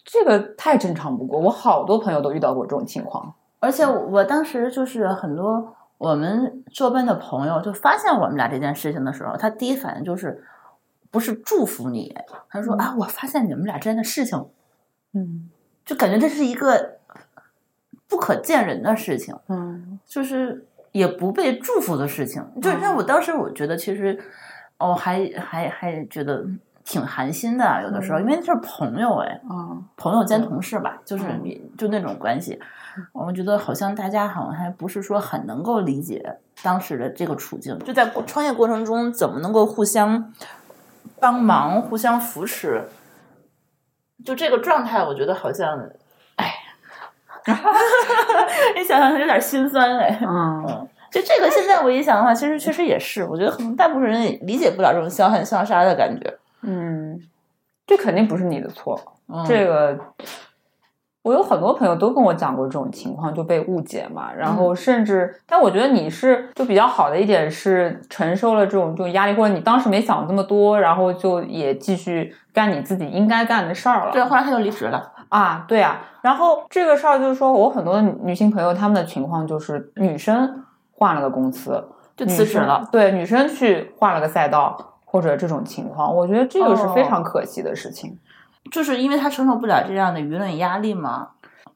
[0.04, 1.38] 这个太正常不过。
[1.38, 3.34] 我好多朋友都遇到过这种情况。
[3.60, 10.42] 而且我当时就是很多我们周边的朋友就发现我们俩这件事情的时候，他第一反应就是
[11.10, 12.16] 不是祝福你，
[12.48, 14.46] 他说、啊，我发现你们俩之间的事情，
[15.12, 15.50] 嗯。
[15.84, 17.00] 就感觉这是一个
[18.08, 19.36] 不可见人的事情。
[19.48, 20.00] 嗯。
[20.06, 24.18] 就是也不被祝福的事情，就是让我当时我觉得其实
[24.78, 26.46] 哦，还还还觉得
[26.84, 31.24] 挺寒心的，有的时候，因为是朋友哎，嗯朋友兼同事吧，就是
[31.78, 32.58] 就那种关系，
[33.12, 40.32] 我们觉得好像大家好像还不是说很能够理解当时的这个处境，就在过创业过程中怎么能够互相
[41.20, 42.88] 帮忙、互相扶持，
[44.24, 45.78] 就这个状态，我觉得好像，
[46.36, 46.54] 哎，
[48.76, 50.18] 你想想有点心酸哎。
[50.26, 56.38] 嗯就这个，现在我一想的话，其实确实也是，我觉得可能大部分人也理解不了这种相恨相杀的感觉。
[56.62, 57.20] 嗯，
[57.86, 59.00] 这肯定不是你的错。
[59.28, 59.98] 嗯这个
[61.22, 74.12] 我有很多朋友都跟我讲过这种情况，就被误解嘛，然后甚至，但我觉得你是就比较好的一点是承受了这种这种压力，或者你当时没想这么多，然后就也继续干你自己应该干的事儿了。
[74.12, 75.12] 对，后来他就离职了。
[75.28, 81.86] 啊，对啊，然后这个事儿就是说我很多女性朋友，她们的情况就是女生换了个公司，
[82.16, 82.88] 就辞职了。
[82.90, 88.16] 对，女生去换了个赛道，或者这种情况，我觉得这个是非哦常可惜的事情。
[88.70, 91.30] 就是因为他承受不了这样的舆论压力吗，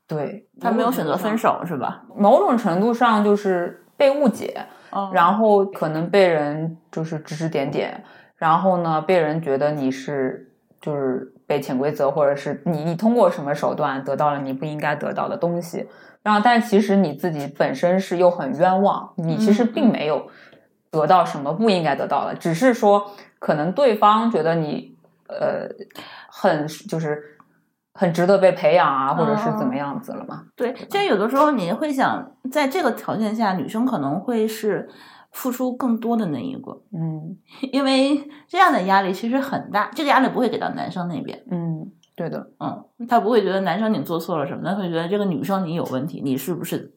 [0.06, 2.02] 对，他没有选择分手，是吧？
[2.14, 8.04] 某种程度上就是被误解，嗯然后可能被人就是指指点点，
[8.36, 15.88] 然后呢，被人觉得你是就是被潜规则，或者是你你通过什么手段得到了你不应该得到的东西，
[16.22, 20.28] 然后但其实你自己本身是又很冤枉，你其实并没有
[21.00, 24.94] 得到什么不应该得到的，只是说可能对方觉得你
[25.28, 25.68] 呃
[26.28, 27.36] 很就是
[27.92, 30.44] 很值得被培养啊，或者是怎么样子了嘛？
[30.56, 34.88] 对，其实有的时候你会想，在这个条件下，女生可能会是
[35.32, 37.36] 付出更多的那一个，嗯
[37.72, 46.92] 因为这样的压力其实很大，这个压力不会给到男生那边，嗯，对的，嗯，他不会觉得男生你做错了什么，他会觉得这个女生你有问题，你是不是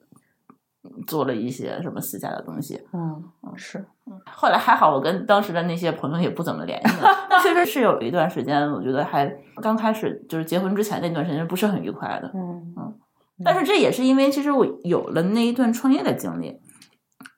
[1.05, 2.81] 做了一些什么私下的东西？
[2.93, 3.23] 嗯
[3.55, 3.85] 是。
[4.25, 7.09] 后来还好，我跟当时的那些朋友也不怎么联系了。
[7.43, 9.29] 确实是有一段时间，我觉得还
[9.61, 12.31] 刚开始就是结婚之前那段时间不是很愉快的。
[12.33, 12.95] 嗯嗯
[13.43, 16.59] 但是这也是因为其实我有了那一段创业的经历，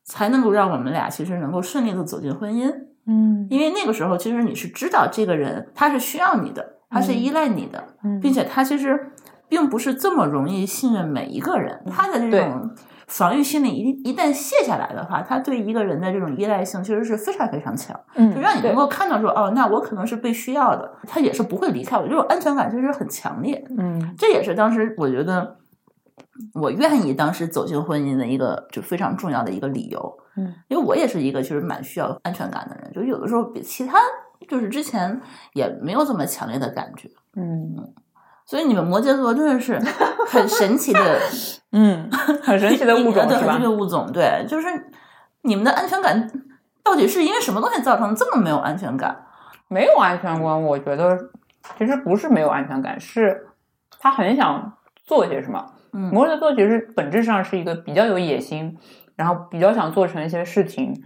[0.06, 2.72] 才能够让我们俩其实能够顺利的走进婚姻。
[3.06, 9.12] 嗯因为那个时候其实你是知道这个人他是需要你的，他是依赖你的，嗯并且他其实
[9.48, 11.84] 并不是这么容易信任每一个人。
[11.90, 12.70] 他的这种
[13.10, 18.00] 防御心理一一旦卸下来的话，他对一个人的这种依赖性其实是非常非常强。
[18.16, 23.62] 嗯就让你能够看到说，哦，那我可能是被需要的，他也是不会离开我，这种安全感其实很强烈。
[23.78, 25.58] 嗯这也是当时我觉得
[26.54, 30.18] 我愿意当时走进婚姻的一个就非常重要的一个理由。
[30.38, 33.98] 嗯，因为我也是一个其实蛮需要安全感的人，就有的时候比其他
[34.48, 35.20] 就是之前
[35.54, 37.10] 也没有这么强烈的感觉。
[37.36, 37.76] 嗯
[38.50, 39.80] 所以你们摩羯座真的是
[40.28, 41.20] 很神奇的
[41.72, 42.10] 嗯，
[42.42, 43.62] 很神奇的物种是吧对很神奇？
[43.62, 44.68] 的物种，对，就是
[45.44, 46.28] 你们的安全感
[46.84, 49.16] 到底是因为什么东西造成这么没有安全感？
[49.68, 51.16] 没有安全感，我觉得
[51.78, 53.50] 其实不是没有安全感，是
[54.00, 54.74] 他很想
[55.06, 55.74] 做些什么。
[55.94, 58.80] 嗯摩羯座其实本质上是一个比较有野心，
[59.16, 61.04] 然后比较想做成一些事情，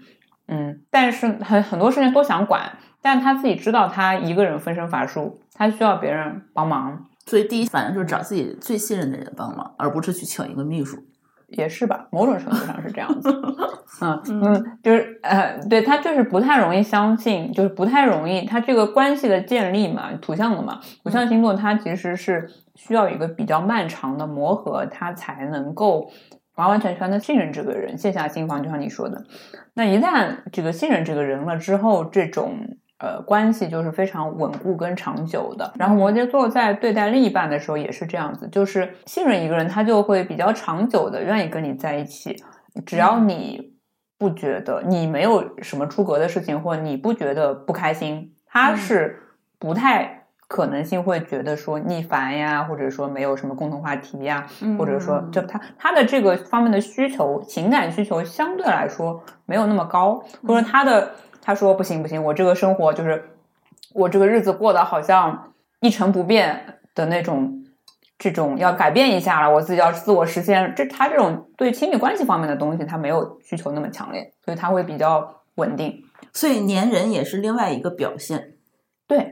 [0.47, 10.97] 嗯，但是很很多事情都想管，但他自己知道他一个人分身乏术，他需要别人帮忙，所以第一反应就是找自己最信任的人帮忙，而不是去请一个秘书。
[11.49, 13.29] 也是吧，某种程度上是这样子。
[14.01, 26.09] 嗯嗯，就是呃，对他就是不太容易相信，就是不太容易，他这个关系的建立嘛，土象的嘛，土象星座它其实是需要一个比较漫长的磨合，他才能够
[26.55, 29.23] 完完全全的信任这个人，卸下心防，就像你说的。
[29.75, 32.57] 那一旦这个信任这个人了之后，这种
[33.03, 35.73] 呃关系就是非常稳固跟长久的。
[35.75, 42.41] 然后摩羯座在对待另一半的时候也是这样子，就是信任一个人，他就会比较长久的愿意跟你在一起，
[42.85, 43.73] 只要你
[44.17, 49.19] 不觉得你没有什么出格的事情，或你不觉得不开心，他是
[49.59, 50.21] 不太。
[50.45, 54.45] 可能性会觉得说逆烦呀，或者说没有什么共同话题呀，
[54.77, 61.11] 或者说就他他的这个方面的需求，情感需求相对来说没有那么高，或者他的
[61.45, 63.31] 他说不行不行，我这个生活就是
[63.93, 67.65] 我这个日子过得好像一成不变的那种，
[68.17, 76.01] 这种要改变一下了，我自己要自我实现，这他这种对亲密关系方面的东西，他没有需求那么强烈，所以他会比较稳定。
[76.31, 78.53] 所以粘人也是另外一个表现，
[79.05, 79.29] 对，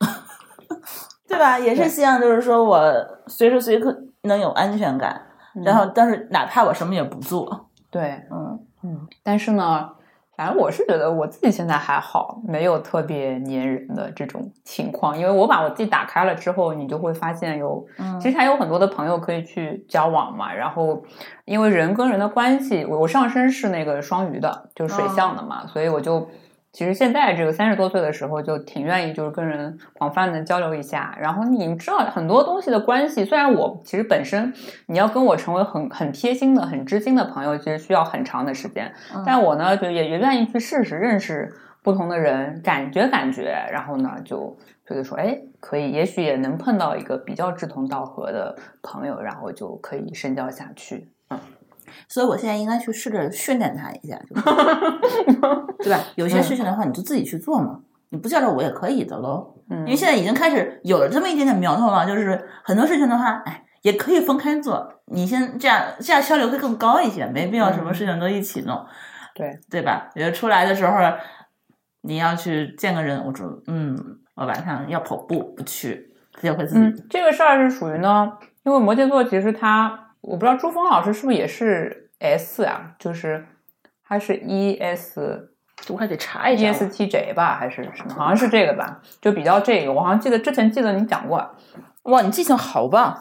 [1.28, 1.58] 对吧？
[1.58, 2.82] 也是希望就是说我
[3.26, 5.26] 随时随刻能有安全感，
[5.64, 9.90] 然后但是哪怕我什么也不做，对，嗯嗯，但是呢，
[10.42, 20.52] 反正我是觉得我自己现在还好，没有特别粘人的这种情况，因为我把我自己打开了之后，你就会发现有，嗯其实还有很多的朋友可以去交往嘛。
[20.52, 21.00] 然后，
[21.44, 26.28] 因为人跟人的关系，我我上身是那个双鱼的，就是水象的嘛，所以我就
[26.72, 31.14] 其实现在这个三十多岁的时候，就挺愿意就是跟人广泛的交流一下。
[31.20, 34.52] 然后你知道很多东西的关系，虽然我其实本身
[34.86, 38.90] 你要跟我成为很很贴心的、很知心的朋友，其实需要很长的时间。
[39.26, 41.52] 但我呢，就也也愿意去试试认识
[41.82, 44.56] 不同的人，感觉感觉，然后呢，就
[44.88, 51.10] 觉得说，哎，可以，也许也能碰到一个比较志同道合的朋友，然后就可以深交下去。
[51.92, 52.04] 嗯。
[52.08, 54.42] 所以我现在应该去试着训练他一下， 就是
[55.78, 55.98] 对吧？
[56.16, 57.80] 有些事情的话，你就自己去做嘛，
[58.10, 59.54] 你不叫着我也可以的喽。
[59.70, 64.92] 嗯因为现在已经开始有了这么一点点苗头了，就是很多事情的话，哎，也可以分开做。
[65.06, 68.84] 你先这样，这样效率会更高一些，没必要什么事情都一起弄，
[69.34, 70.10] 对对吧？
[70.14, 70.98] 觉得出来的时候，
[72.02, 73.96] 你要去见个人，我说，嗯，
[74.34, 76.80] 我晚上要跑步，不去，他就会自己。
[76.80, 78.30] 嗯，这个事儿是属于呢，
[78.64, 82.92] 因为摩羯座其实他，我不知道朱峰老师是不是也是 S 啊？
[82.98, 83.44] 就是
[84.08, 85.50] 他是 E S
[85.88, 88.14] 我还得查一下 E S T J 吧，还是什么？
[88.14, 89.92] 好像是这个吧，就比较这个。
[89.92, 91.54] 我好像记得之前记得你讲过。
[92.04, 93.20] 哇，你记性好棒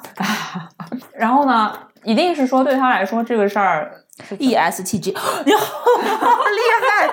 [1.13, 1.71] 然后呢，
[2.03, 3.91] 一定是说对他来说这个事儿
[4.23, 5.11] 是 E S T J，
[5.45, 5.67] 你好
[6.49, 7.09] 厉害！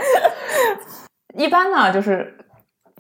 [1.35, 2.39] 一般呢，就是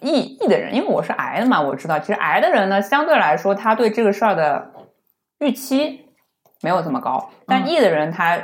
[0.01, 0.11] E
[0.41, 4.73] E 的人，因为我是癌的嘛，我知道，其实癌的人呢，相对来说，他对这个事儿的
[5.39, 6.08] 预期
[6.63, 8.39] 没有这么高，但嗯 E 的人他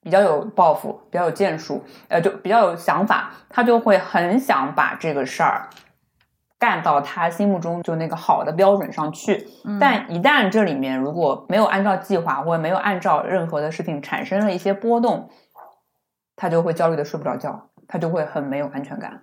[0.00, 5.68] 比较有抱负，比较有建树，呃，就比较有想法，他就会很想把这个事儿
[6.58, 9.48] 干到他心目中就那个好的标准上去。
[9.64, 15.28] 嗯但一旦这里面如果没有按照计划，或者没有按照任何的事情产生了一些波动，
[16.36, 19.22] 他就会焦虑的睡不着觉，他就会很没有安全感。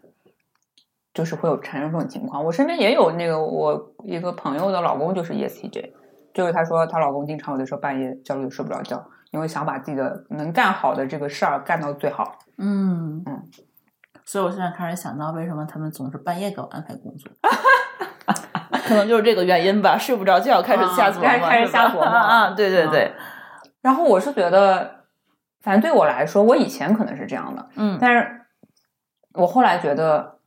[1.13, 2.43] 就是会有产生这种情况。
[2.43, 5.91] 我身边也有那个我一个朋友的老公就是 E ESTJ，
[6.33, 12.37] 就是她说她老公经常有的时候半夜焦虑睡不着觉，因为想把自己的能干好的这个事儿干到最好。
[12.57, 13.43] 嗯嗯，
[14.25, 17.31] 所以我现在开始想到，为什么他们总是半夜给我安排工作，
[18.85, 22.51] 可能就是这个原因吧，睡不着觉，开始瞎琢磨，啊开始瞎琢磨啊！
[22.51, 23.13] 对对对，
[23.81, 25.05] 然后我是觉得，
[25.61, 28.41] 反正对我来说，我以前可能是这样的，嗯但是
[29.33, 30.39] 我后来觉得，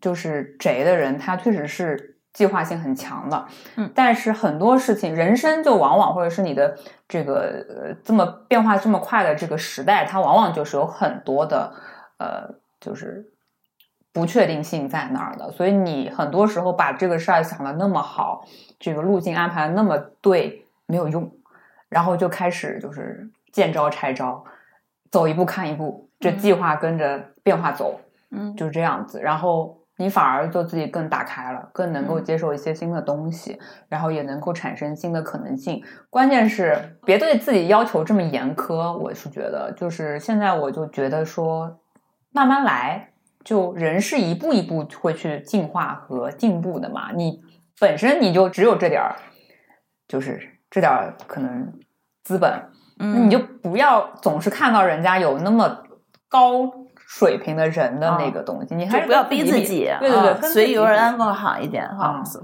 [0.00, 6.76] 就是宅的人，他确实是计划性很强的，嗯，但是很多事情，人生就往往或者是你的
[7.08, 11.72] 这个呃这么变化这么快的这个时代，它往往就是有很多的
[12.18, 13.32] 呃，就是
[14.12, 18.44] 不确定性在那儿的，所以你很多时候把这个事儿想的那么好，
[18.78, 21.30] 这个路径安排的那么对，没有用，
[21.88, 24.44] 然后就开始就是见招拆招，
[25.10, 26.38] 走一步看一步，这嗯。
[26.38, 28.00] 计划跟着变化走。
[28.30, 28.56] 嗯。
[28.56, 35.82] 就是这样子，然后你反而就自己更打开了，更能够嗯接受一些新的东西，然后也能够产生新的可能性。
[36.10, 41.80] 关键是别对自己要求这么严苛，我是觉得，就是现在我就觉得说，
[42.32, 43.10] 慢慢来，
[43.44, 47.12] 就人是一步一步会去进化和进步的嘛。
[47.12, 47.40] 你
[47.78, 49.14] 本身你就只有这点儿，
[50.08, 51.72] 就是这点儿可能
[52.24, 52.50] 资本，
[52.98, 55.84] 那嗯，你就不要总是看到人家有那么
[56.28, 56.72] 高
[57.06, 62.42] 水平的人的那个东西，你还是不要逼自己，对对对，随遇而安更好一点哈嗯，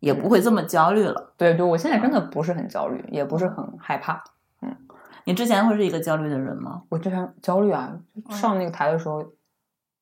[0.00, 1.32] 也不会这么焦虑了。
[1.36, 4.22] 对对，我现在真的不是很焦虑，也不是很害怕。
[4.62, 4.74] 嗯
[5.24, 6.82] 你之前会是一个焦虑的人吗？
[6.88, 9.22] 我之前焦虑啊，嗯上那个台的时候，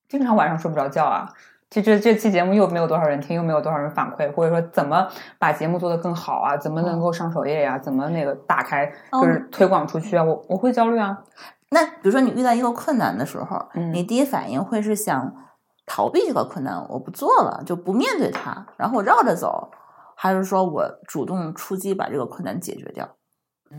[0.09, 1.29] 经常晚上睡不着觉啊。
[1.69, 6.57] 其实这期节目又没有多少人听，又没有多少人反馈，或者说怎么把节目做得更好啊？
[6.57, 10.23] 怎么能够上首页呀、怎么那个打开，哦就是推广出去啊？
[10.23, 11.19] 我我会焦虑啊。
[11.71, 15.35] 那比如说你遇到一个困难的时候，嗯你第一反应会是想
[15.85, 19.71] 逃避这个困难，我不做了，就不面对它，然后我绕着走，
[20.17, 23.17] 还是说我主动出击把这个困难解决掉？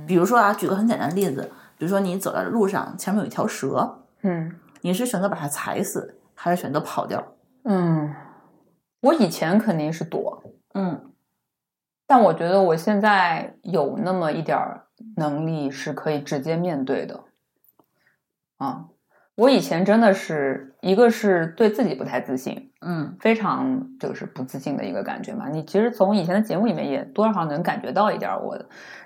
[0.06, 7.24] 比如说啊，举个很简单的例子，比如说你走在路上，前面有一条蛇，嗯你是选择把它踩死，还是选择跑掉？
[7.64, 8.14] 嗯，
[9.02, 11.14] 我以前肯定是躲，嗯
[12.06, 17.24] 但我觉得我现在有那么一点儿能力是可以直接面对的。
[18.58, 18.86] 啊，
[19.36, 25.48] 我以前真的是一个是对自己不太自信，嗯非常就是不自信的一个感觉嘛。
[25.50, 28.58] 你其实从以前的节目里面也多少能感觉到一点儿我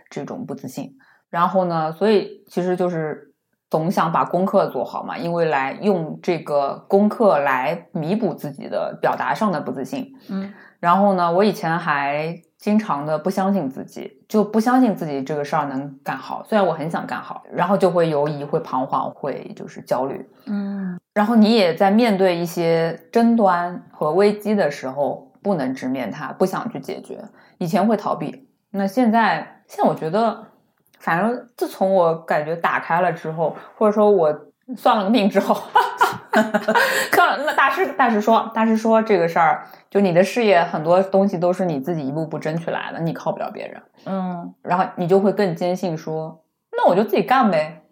[0.09, 0.97] 这种不自信。
[1.29, 3.33] 然后呢，所以其实就是
[3.69, 10.13] 总想把功课做好嘛，因为来用这个功课来弥补自己的表达上的不自信。
[10.29, 16.41] 嗯然后呢，我以前还经常的不相信自己，就不相信自己这个事儿能干好。
[16.47, 20.25] 虽然我很想干好，然后就会犹疑、会彷徨、会就是焦虑。
[20.45, 27.21] 嗯然后你也在面对一些争端和危机的时候，不能直面它，不想去解决。
[27.57, 30.45] 以前会逃避，那现在，现在我觉得，
[31.01, 34.33] 反正自从我感觉打开了之后，或者说我
[34.77, 35.61] 算了个命之后，
[37.11, 43.83] 看那大师大师说，大师说这个事儿，就你的事业很多东西都是你自己一步步争取来的，你靠不了别人。
[44.05, 47.83] 嗯然后你就会更坚信说，那我就自己干呗，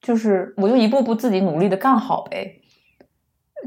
[0.00, 2.62] 就是我就一步步自己努力的干好呗，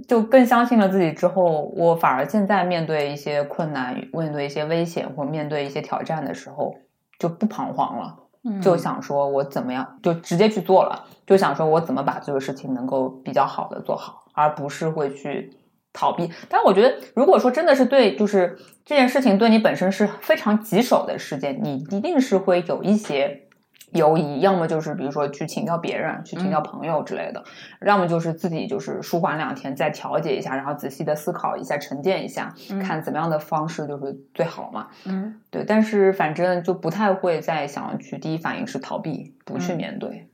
[0.07, 6.73] 就更相信了自己之后，我反而现在面对一些困难、面对一些危险或面对一些挑战的时候，
[7.19, 15.53] 就不彷徨了，嗯就想说我怎么样，就直接去做了，就想说我怎么把这个事情能够比较好的做好，而不是会去。
[15.91, 23.47] 逃避，但我觉得，如果说真的是对，就是这件事情对你本身是非常棘手的事件，你一定是会有一些
[23.93, 27.43] 犹疑，要么就是比如说去请教别人，去请教朋友之类的，
[27.85, 32.79] 要么就是自己就是舒缓两天，再调节一下，然后仔细的思考一下，沉淀一下，嗯。
[32.79, 34.89] 看怎么样的方式就是最好嘛。
[35.05, 35.41] 嗯。
[35.49, 39.77] 对，但是反正就不太会再想要去第一反应是逃避，不去嗯。
[39.77, 40.29] 面对，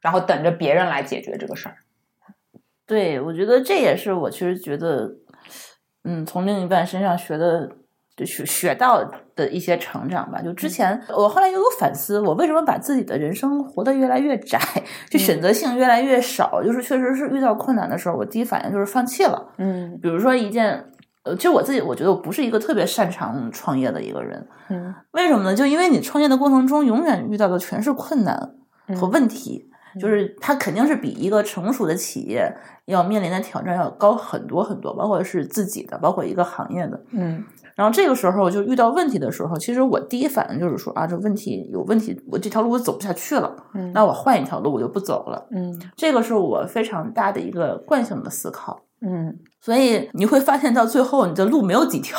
[0.00, 1.76] 然后等着别人来解决这个事儿。
[2.86, 5.10] 对，我觉得这也是我其实觉得，
[6.04, 7.70] 嗯，从另一半身上学的，
[8.16, 9.02] 就学学到
[9.34, 10.42] 的一些成长吧。
[10.42, 14.58] 就之前我后来又有反思，我为什么把自己的人生活得越来越窄，
[15.08, 16.62] 就选择性越来越少？
[16.62, 19.52] 就是确实是遇到困难的时候，我第一反应就是放弃了。
[19.58, 20.84] 嗯比如说一件，
[21.22, 25.54] 呃，其实我自己我觉得我不是一个特别擅长创业的一个人，嗯为什么呢？
[25.54, 28.36] 就因为你创业的过程中，永远遇到的全是困难
[29.00, 29.70] 和嗯问题，
[30.00, 32.52] 就是它肯定是比一个成熟的企业
[32.86, 37.00] 要面临的挑战要高很多很多，包括是自己的，包括一个行业的。
[37.12, 45.46] 嗯然后这个时候就遇到问题的时候，其实我第一反应就是说啊，这问题有问题，我这条路我走不下去了，嗯那我换一条路，我就不走了。
[45.50, 48.82] 嗯这个是我非常大的一个惯性的思考。
[49.04, 52.18] 嗯所以你会发现，到最后你的路没有几条，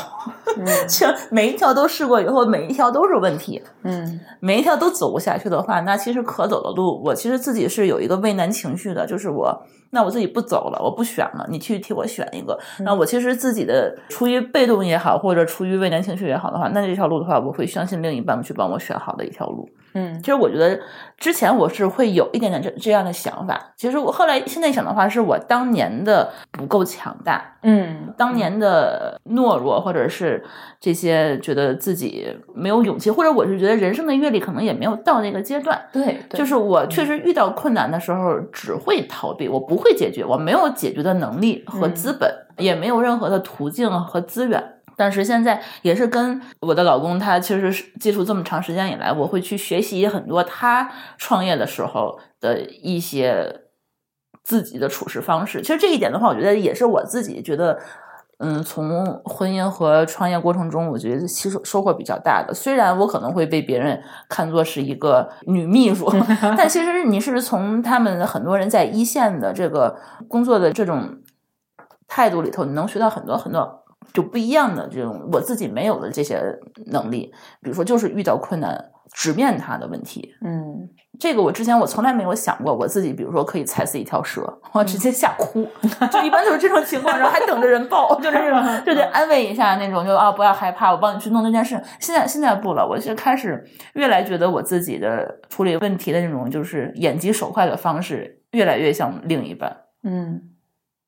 [0.58, 3.62] 嗯就每一条都试过以后，每一条都是问题。
[3.84, 12.58] 嗯每一条都走不下去的话，那其实可走的路，我其实自己是有一个畏难情绪的，就是我，那我自己不走了，我不选了，你去替我选一个。
[12.80, 19.68] 那我其实自己的出于被动也好，或者出于畏难情绪也好的话，那这条路的话，我会相信另一半去帮我选好的一条路。
[19.94, 20.20] 嗯。
[20.20, 20.80] 其实我觉得
[21.18, 28.14] 之前我是会有一点点这这样的想法，其实我后来现在想的话，是我当年的不够强大，嗯。
[28.16, 30.44] 当年的懦弱，或者是
[30.80, 35.82] 这些觉得自己没有勇气，或者我是觉得人生的阅历可能也没有到那个阶段。
[35.92, 44.73] 对，对就是我确实遇到困难的时候，只会逃避，我不会解决，我没有解决的能力和资本，也没有任何的途径和资源。
[44.96, 53.62] 但是现在也是跟我的老公，他其实是接触这么长时间以来，我会去学习很多他创业的时候的一些
[54.44, 55.62] 自己的处事方式。
[55.62, 57.80] 其实这一点的话，我觉得也是我自己觉得，
[58.40, 62.54] 嗯，从婚姻和创业过程中，我觉得其实收获比较大的。
[62.54, 66.12] 虽然我可能会被别人看作是一个女秘书，
[66.58, 71.20] 但其实你是从他们很多人在一线的这个工作的这种
[72.08, 73.83] 态度里头，你能学到很多很多。
[74.12, 76.42] 就不一样的这种我自己没有的这些
[76.88, 77.32] 能力，
[77.62, 80.90] 比如说就是遇到困难直面它的问题，嗯
[81.20, 84.42] 这个我之前我从来没有想过，我自己比如说可以踩死一条蛇，
[84.72, 85.68] 我直接吓哭，
[86.12, 91.80] 就一般都是这种情况，然后还等着人抱， 就是这种就得安慰一下那种，就啊不要害怕，我帮你去弄这件事。
[92.00, 99.78] 现在现在不了，我就开始越来觉得我自己的处理问题的那种就是眼疾手快的方式，越来越像另一半。
[100.04, 100.42] 嗯，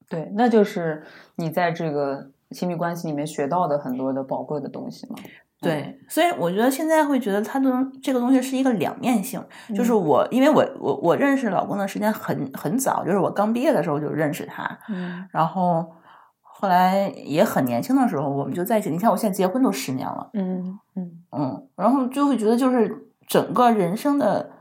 [0.07, 1.03] 对，那就是
[1.37, 5.15] 你在这个亲密关系里面学到的很多的宝贵的东西嘛。
[5.61, 7.71] 对，所以我觉得现在会觉得它的
[8.03, 9.43] 这个东西是一个两面性，
[9.73, 15.93] 就是我因为我我我认识老公的时间很很早，就是我刚毕业的时候就认识他，嗯然后
[16.41, 18.91] 后来也很年轻的时候我们就在一起。
[18.91, 24.51] 你看我现在结婚都十年了，嗯嗯嗯，然后就会觉得就是整个人生的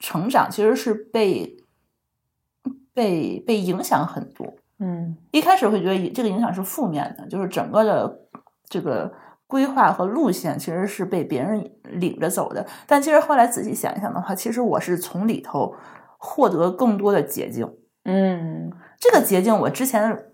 [0.00, 1.58] 成长其实是被
[2.92, 4.54] 被被影响很多。
[4.78, 8.20] 嗯一开始会觉得这个影响是负面的，就是整个的
[8.68, 9.12] 这个
[9.46, 12.66] 规划和路线其实是被别人领着走的。
[12.86, 15.74] 但其实后来仔细想一想的话，其实我是从里头
[16.18, 17.70] 获得更多的捷径。
[18.04, 20.26] 嗯这个捷径我之前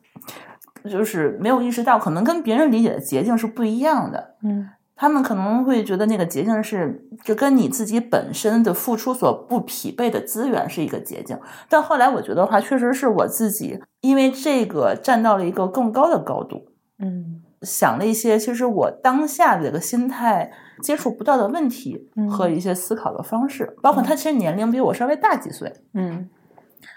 [0.84, 4.36] 就是没有意识到，可能跟别人理解的捷径是不一样的。
[4.42, 11.38] 嗯他们可能会觉得那个捷径是就跟你自己本身的付出所不匹配的资源是一个捷径，
[11.68, 16.66] 但后来我觉得的话，确实是我自己因为这个站到了一个更高的高度，
[16.98, 20.50] 嗯想了一些其实我当下的这个心态
[20.82, 26.28] 接触不到的问题嗯和一些思考的方式，包括他其实年龄比我稍微大几岁，嗯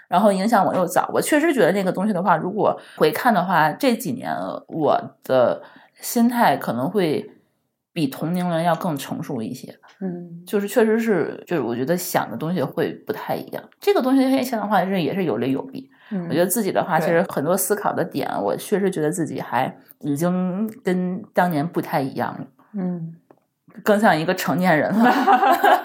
[0.08, 1.08] 然后影响我又早。
[1.12, 4.32] 我确实觉得那个东西的话，如果回看的话，这几年
[4.68, 5.62] 我的
[6.00, 7.28] 心态可能会
[7.96, 9.74] 比同龄人要更成熟一些。
[10.02, 13.62] 嗯就是确实是，就是我觉得想的东西会不太一样。
[13.80, 15.88] 这个东西现的话是也是有利有弊。
[16.10, 23.14] 嗯我觉得自己的话，其实很多思考的点，我确实觉得自己还已经跟当年不太一样了，嗯，
[23.82, 25.10] 更像一个成年人了。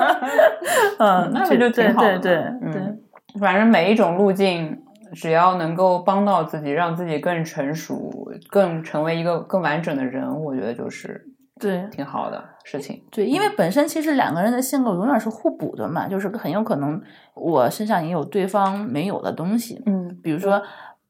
[1.00, 3.00] 嗯，那不就对挺好的对吗对对，嗯
[3.40, 4.78] 反正每一种路径，
[5.14, 8.12] 只要能够帮到自己，让自己更成熟，
[8.50, 11.26] 更成为一个更完整的人，我觉得就是
[11.62, 13.02] 对挺好的事情。
[13.12, 17.02] 对，因为本身其实两个人的性格永远是互补的嘛，就是很有可能
[17.36, 20.62] 我身上也有对方没有的东西，嗯比如说。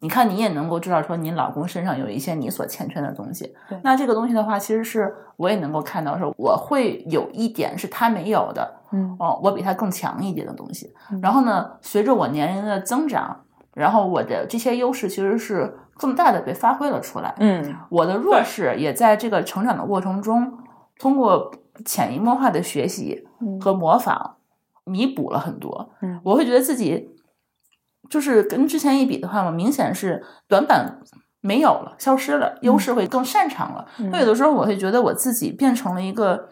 [0.04, 3.80] 你看，你也能够知道说你老公身上有一些你所欠缺的东西对。
[3.84, 11.22] 那这个东西的话，其实是我也能够看到，说我会有一点是他没有的，嗯哦，我比他更强一点的东西嗯。
[11.22, 13.44] 然后呢，随着我年龄的增长，
[13.74, 17.34] 然后我的这些优势其实是更大的被发挥了出来。
[17.40, 20.58] 嗯我的弱势也在这个成长的过程中，
[21.00, 21.52] 通过
[21.86, 24.38] 潜移默化的学习嗯和模仿，
[24.84, 25.92] 弥补了很多。
[26.02, 27.10] 嗯我会觉得自己
[28.10, 31.00] 就是跟之前一比的话，我明显是短板
[31.40, 33.86] 没有了，消失了，优势会更擅长了。
[34.00, 36.50] 嗯那有的时候我会觉得我自己变成了一个。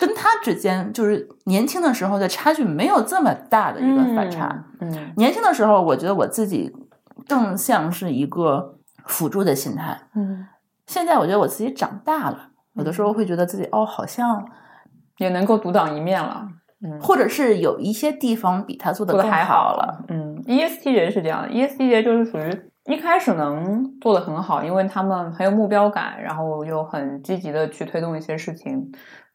[0.00, 4.64] 跟他之间就是年轻的时候的差距没有这么大的一个反差。
[4.80, 6.74] 嗯年轻的时候，我觉得我自己
[7.28, 10.00] 更像是一个辅助的心态。
[10.14, 10.46] 嗯，
[10.86, 14.42] 现在我觉得我自己长大了，有的时候会觉得自己哦，好像
[15.18, 16.48] 也能够独当一面了。
[16.82, 20.02] 嗯，或者是有一些地方比他做的更好了。。
[20.08, 28.90] 嗯，ESTJ 是这样的，ESTJ 就是属于一开始能做的很好，因为他们很有目标感，然后又很积极的去推动一些事情，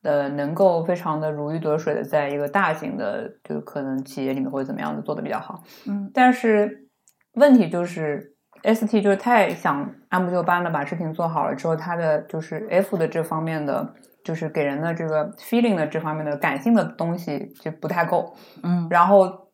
[0.06, 5.62] 呃，能够非常的如鱼得水的在一个大型的就可能企业里面或者怎么样的做的比较好。
[5.88, 6.88] 嗯但是
[7.34, 13.94] 问题就是 ST 就是太想按部就班的把事情做好了之后，他的就是 F 的这方面的。
[14.26, 18.34] 就是给人的这个 feeling 的这方面的感性的东西就不太够，
[18.64, 19.52] 嗯然后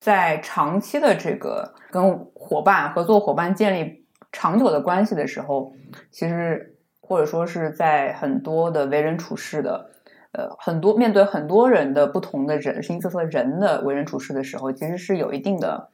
[0.00, 5.74] 在长期的这个跟伙伴、合作伙伴建立长久的关系的时候，
[6.10, 6.77] 其实
[7.08, 9.90] 或者说是在很多的为人处事的，
[10.32, 15.88] 呃，很多面对很多人的不同的人形形色色人的为人处事的时候，其实是有一定的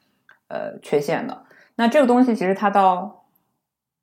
[0.49, 1.45] 呃缺陷的。
[1.77, 3.27] 那这个东西其实他到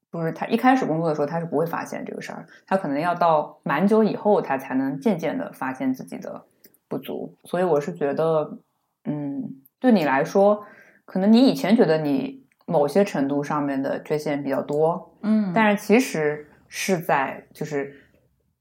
[0.09, 6.45] 不是他一开始工作的时候，他是不会发现这个事儿，他可能要到蛮久以后，他才能渐渐的发现自己的
[6.87, 7.35] 不足。
[7.43, 8.57] 所以我是觉得，
[9.03, 10.65] 嗯，对你来说，
[11.05, 17.93] 可能你以前觉得你某些程度上面的缺陷比较多，嗯，但是其实是在就是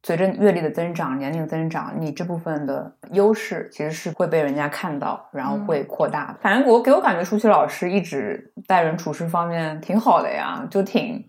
[0.02, 6.36] 随着阅历的增长、年龄增长，你这部分的优势其实是会被人家看到，然后会扩大。
[6.42, 11.24] 反正我给我感觉，舒淇老师一直待人处事方面挺好的呀，就挺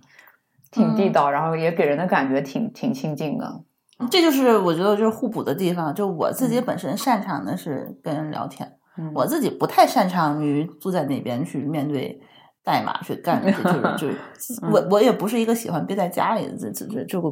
[0.71, 3.63] 挺地道，然后也给人的感觉挺挺亲近的。
[4.09, 5.93] 这就是我觉得就是互补的地方。
[5.93, 8.67] 就我自己本身擅长的是跟人聊天，
[8.97, 12.19] 嗯我自己不太擅长于坐在那边去面对
[12.63, 13.63] 代码去干，就是
[13.97, 14.15] 就是
[14.71, 17.29] 我我也不是一个喜欢憋在家里的这这这这个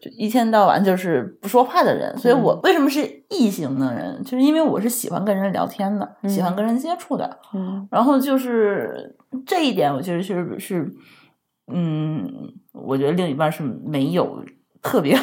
[0.00, 9.16] 就一天到晚就是不说话的人，所以我为什么是异性的人，就是因为我是喜欢跟人聊天的，喜欢跟人接触的，嗯然后就是
[9.46, 10.92] 这一点，我觉得是是，
[11.72, 12.28] 嗯，
[12.72, 14.42] 我觉得另一半是没有
[14.82, 15.16] 特别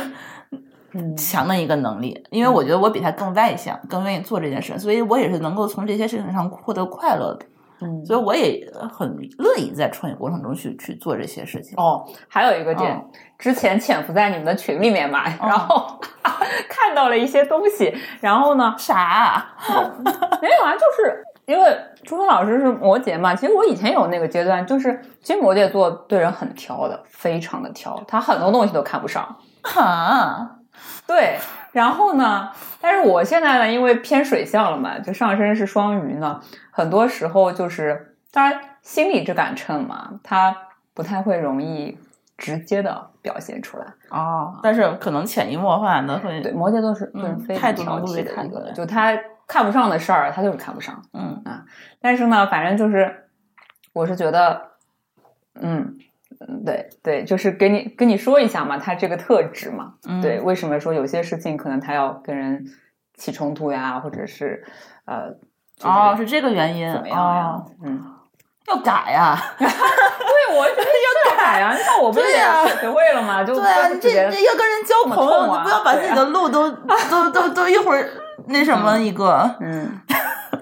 [0.94, 7.46] 嗯强的一个能力，因为我觉得我比他更外向，更愿意做这件事，所以我也是能够从这些事情上获得快乐的，
[7.84, 11.74] 嗯所以我也很乐意在创业过程中去去做这些事情。
[11.78, 16.00] 哦，还有一个点，嗯之前潜伏在你们的群里面嘛，然后
[16.70, 19.56] 看到了一些东西，然后呢，啥啊？
[20.42, 29.36] 没有啊，就是因为朱峰老师是摩羯嘛，其实我以前有那个阶段，就是其实摩羯座对人很挑的，非常的挑，他很多东西都看不上。
[29.76, 30.50] 啊，
[31.06, 31.38] 对，
[31.72, 32.52] 然后呢，
[32.82, 36.42] 但是我现在呢，因为偏水象了嘛，就上升是双鱼呢，
[36.72, 40.56] 很多时候就是，当然心里这杆秤嘛，它
[40.94, 41.98] 不太会容易
[42.38, 43.86] 直接的表现出来。
[44.10, 49.18] 哦，但是可能潜移默化的会，对，摩羯座是嗯嗯非态常挑剔的一个，看出来就他
[49.48, 51.02] 看不上的事儿，他就是看不上。
[51.14, 51.66] 嗯啊
[52.02, 53.28] 但是呢，反正就是，
[53.94, 54.70] 我是觉得，
[55.56, 55.98] 嗯，嗯
[56.66, 62.64] 对对，就是给你跟你说一下嘛，他这个特质嘛，嗯，对，为什么说有些事情可能他要跟人
[63.16, 64.64] 起冲突呀，或者是
[65.06, 65.30] 呃，
[65.78, 67.46] 就是哦，是这个原因，怎么样呀？
[67.50, 68.02] 哦，嗯，
[68.68, 69.38] 要改呀。
[69.58, 69.68] 对，
[70.58, 70.82] 我觉得
[71.32, 72.38] 要改呀，像我不是也
[72.80, 78.10] 学会了吗，就对啊，你这这要跟人交朋友，你不要把自己的路都、都都都一会儿
[78.48, 79.56] 那什么一个。
[79.60, 80.00] 嗯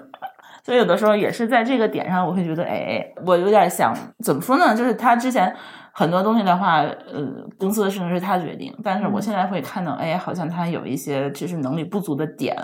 [0.62, 3.94] 所以有的时候也是在这个点上，我会觉得，哎，我有点想
[4.24, 4.74] 怎么说呢？
[4.76, 5.54] 就是他之前
[5.92, 12.56] 很多东西的话，呃，公司的事情是他决定，但是我现在会看到，哎，好像他有一些就是能力不足的点。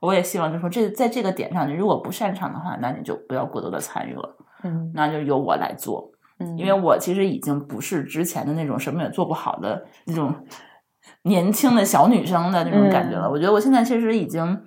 [0.00, 4.36] 我也希望就是说，这在这个点上，你如果不擅长的话，那你就不要过多的参与了。
[4.64, 6.10] 嗯那就由我来做。
[6.38, 10.34] 嗯，因为我其实已经不是之前的那种什么也做不好的那种
[11.22, 13.28] 年轻的小女生的那种感觉了。
[13.28, 14.60] 嗯我觉得我现在其实已经，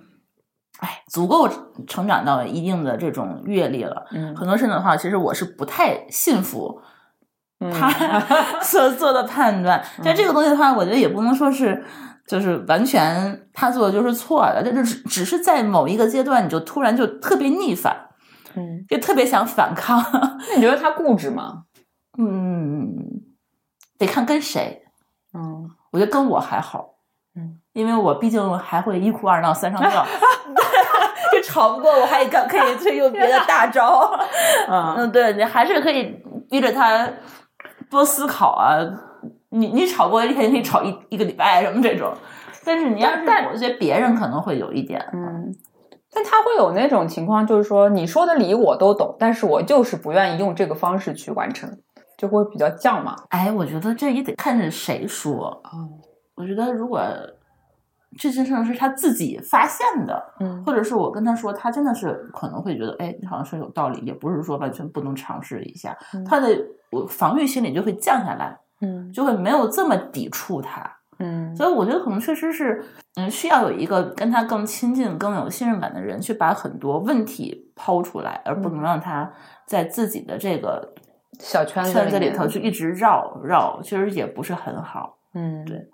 [0.80, 1.48] 哎，足够
[1.86, 4.06] 成长到一定的这种阅历了。
[4.12, 6.80] 嗯很多事情的话，其实我是不太信服
[7.60, 7.90] 嗯他
[8.60, 9.82] 所做的判断。
[10.04, 11.84] 但这个东西的话，我觉得也不能说是。
[12.28, 17.96] 就是完全他做的就是错的，这就是只是在某一个阶段，你就突然就特别逆反，
[18.56, 20.02] 嗯，就特别想反抗。
[20.50, 21.62] 那你觉得他固执吗？
[22.18, 22.96] 嗯，
[23.96, 24.82] 得看跟谁。
[25.34, 26.95] 嗯我觉得跟我还好，嗯，
[27.76, 30.02] 因为我毕竟还会一哭二闹三上吊
[31.30, 34.10] 就吵不过我还敢可以去用别的大招。
[34.66, 36.04] 嗯嗯，对你还是可以
[36.48, 37.06] 逼着他
[37.90, 38.78] 多思考啊。
[39.50, 42.10] 你你吵过一天可以吵一一个礼拜什么这种，
[42.64, 45.54] 但是你要是但我觉得别人可能会有一点，嗯，
[46.14, 51.70] 但他会有那种情况，就是说你说的理我都懂，但是我就是不愿意用这个方式去完成，
[52.16, 53.14] 就会比较犟嘛。
[53.28, 55.60] 哎，我觉得这也得看着谁说。
[55.74, 55.90] 嗯
[56.38, 57.00] 我觉得如果
[58.18, 60.62] 这件事情是他自己发现的，嗯。
[60.64, 66.24] 或者是我跟他说，他真的是可能会觉得，哎，你好像说有道理，也不是说完全不能尝试一下，嗯。
[66.24, 66.48] 他的
[66.90, 69.12] 我防御心理就会降下来，嗯。
[69.12, 70.90] 就会没有这么抵触他。
[71.18, 71.54] 嗯。
[71.56, 72.84] 所以我觉得可能确实是，
[73.16, 79.30] 嗯，需要有一个跟他更亲近、更有信任感的人，去把很多问题抛出来，而不能让他
[79.66, 80.94] 在自己的这个
[81.38, 85.18] 小圈子里头去一直绕绕，其实也不是很好。
[85.34, 85.64] 嗯。
[85.64, 85.88] 对对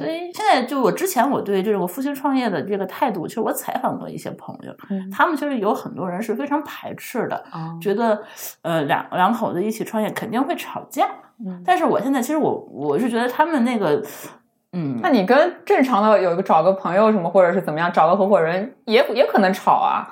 [0.00, 8.22] 所以现在就我之前我对这个夫妻创业的这个态度，其实我采访过一些朋友，嗯他们其实有很多人是非常排斥的，啊觉得
[8.62, 11.08] 呃两两口子一起创业肯定会吵架。
[11.44, 14.02] 嗯但是我现在其实我我是觉得他们那个
[14.72, 20.10] 嗯，那你跟正常的有一个找个朋友什么，或者是怎么样，找个合伙人也也可能吵啊。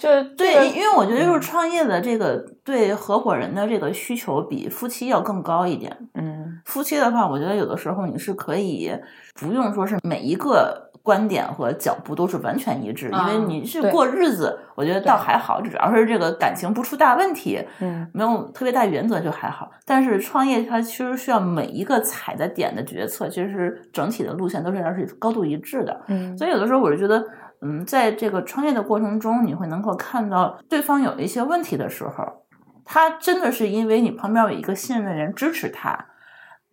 [0.00, 5.94] 就对，因因为我觉得就是创业的这个对合伙人的这个需求比夫妻要更高一点。
[6.14, 8.90] 嗯夫妻的话，我觉得有的时候你是可以
[9.34, 19.70] 不用说是每一个观点和脚步都是完全一致，因为啊你是过日子，我觉得倒还好，主要是这个感情不出大问题，嗯没有特别大原则就还好。
[19.86, 26.00] 但是创业它其实需要每一个踩的点的决策，其实是整体的路线都是要是高度一致的。
[26.08, 27.24] 嗯所以有的时候我就觉得，
[27.62, 32.46] 嗯，在这个创业的过程中，你会能够看到对方有一些问题的时候，
[32.84, 36.06] 他真的是因为你旁边有一个信任的人支持他，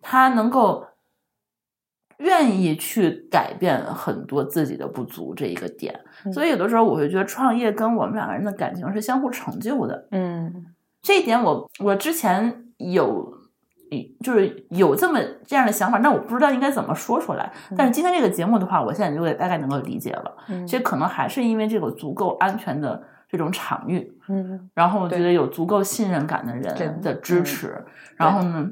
[0.00, 0.86] 他能够
[2.18, 6.00] 愿意去改变很多自己的不足这一个点。
[6.24, 10.08] 嗯所以有的时候我会觉得创业跟我们两个人的感情是相互成就的。
[10.10, 10.66] 嗯
[11.02, 13.37] 这一点我我之前有。
[14.20, 17.52] 就是有这么这样的想法，但我不知道应该怎么说出来。
[17.76, 20.36] 但是今天这个节目的话，我现在就会大概能够理解了。
[20.48, 27.84] 嗯其实可能还是因为这个足够安全的这种场域，嗯然后我觉得有足够信任感的人的支持，
[28.16, 28.70] 然后呢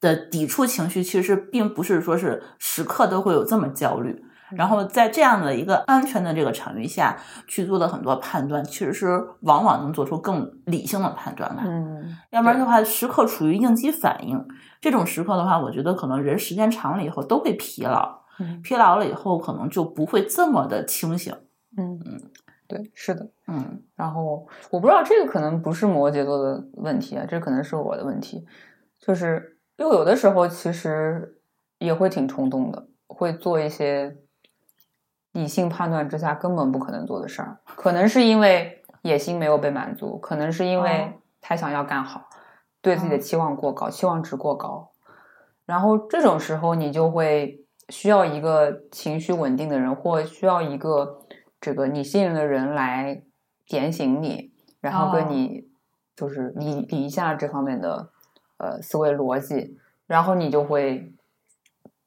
[0.00, 4.24] 的抵触情绪，其实并不是说是时刻都会有这么焦虑。
[4.56, 7.16] 然后在这样的一个安全的这个场域下
[7.46, 11.62] 去做的很多判断，其实是往往能做出更理性的判断来。
[11.66, 14.42] 嗯要不然的话，时刻处于应激反应，
[14.80, 21.34] 这种时刻的话，我觉得可能人时间长了以后都会疲劳，嗯疲劳了以后可能就不会这么的清醒。
[21.76, 22.20] 嗯嗯
[22.66, 23.28] 对，是的。
[23.46, 28.46] 嗯然后我不知道这个可能不是摩羯座的问题啊，这可能是我的问题，
[29.00, 31.40] 就是因为有的时候其实
[31.78, 34.16] 也会挺冲动的，会做一些
[35.38, 40.82] 理性判断之下根本不可能做的事儿，可能是因为野心没有被满足，可能是因哦。
[40.82, 42.28] 为他想要干好，
[42.82, 43.18] 对自己的哦。
[43.18, 44.90] 期望过高，期望值过高，
[45.64, 51.20] 然后这种时候你就会需要一个情绪稳定的人，或需要一个
[51.60, 53.22] 这个你信任的人来
[53.64, 55.28] 点醒你，然后跟哦。
[55.30, 55.68] 你
[56.16, 58.10] 就是理理一下这方面的
[58.56, 59.78] 呃思维逻辑，
[60.08, 61.14] 然后你就会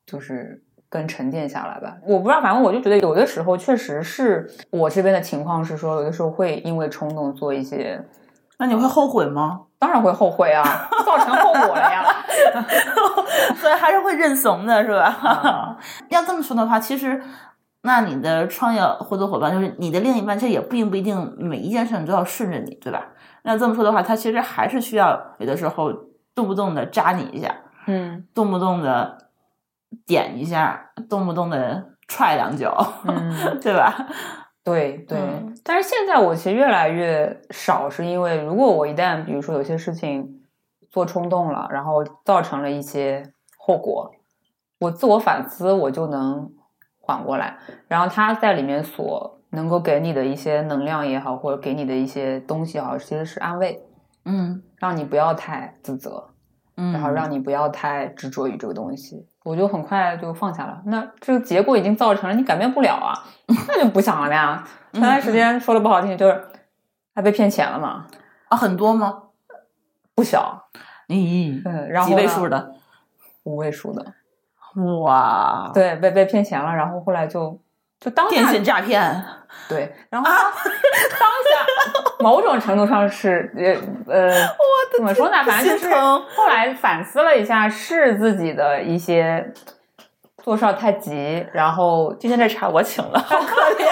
[0.05, 1.95] 就是更沉淀下来吧。
[2.05, 8.03] 我不知道，反正我就觉得有的时候确实是我这边的情况是说，有的时候会因为冲动做一些，
[8.59, 9.61] 那你会后悔吗？
[9.79, 10.63] 当然会后悔啊，
[11.05, 12.03] 造成后果了呀。
[13.55, 15.05] 所以还是会认怂的，是吧？
[15.05, 15.77] 啊
[16.09, 17.23] 要这么说的话，其实
[17.83, 23.07] 那你的创业合作伙伴，就是你的另一半，这也并不一定每一件事情都要顺着你，对吧？
[23.43, 25.91] 那这么说的话，他其实还是需要有的时候
[26.35, 27.55] 动不动的扎你一下，
[27.87, 29.17] 嗯动不动的
[30.05, 33.59] 点一下，动不动的踹两脚，嗯。
[33.61, 34.07] 对吧？
[34.63, 40.41] 对对，嗯但是现在我其实越来越少，是因为如果我一旦比如说有些事情
[40.89, 44.11] 做冲动了，然后造成了一些后果，
[44.79, 46.51] 我自我反思，我就能
[46.99, 47.57] 缓过来。
[47.87, 53.83] 然后他在里面所能够给你的一些能量也好，或者给你的一些东西也好，其实是安慰。
[54.25, 56.29] 嗯让你不要太自责，
[56.77, 59.25] 嗯，然后让你不要太执着于这个东西。
[59.43, 60.81] 我就很快就放下了。
[60.85, 63.13] 那这个结果已经造成了，你改变不了啊，
[63.67, 64.63] 那就不想了呀。
[64.93, 66.43] 前段时间说的不好听，就是
[67.15, 68.05] 他被骗钱了嘛，
[68.49, 69.23] 啊很多吗？
[70.13, 70.67] 不小，
[71.07, 72.75] 咦，嗯，然后几位数的？
[73.43, 74.13] 五位数的，
[75.01, 77.59] 哇，对，被被骗钱了，然后后来就
[78.01, 79.23] 就电信诈骗，
[79.69, 83.53] 对，然后当当下某种程度上是
[84.07, 84.33] 呃呃，
[84.97, 85.37] 怎么说呢？
[85.45, 89.53] 反正就是后来反思了一下，是自己的一些
[90.43, 93.85] 做事儿太急，然后今天这茶我请了，好可怜。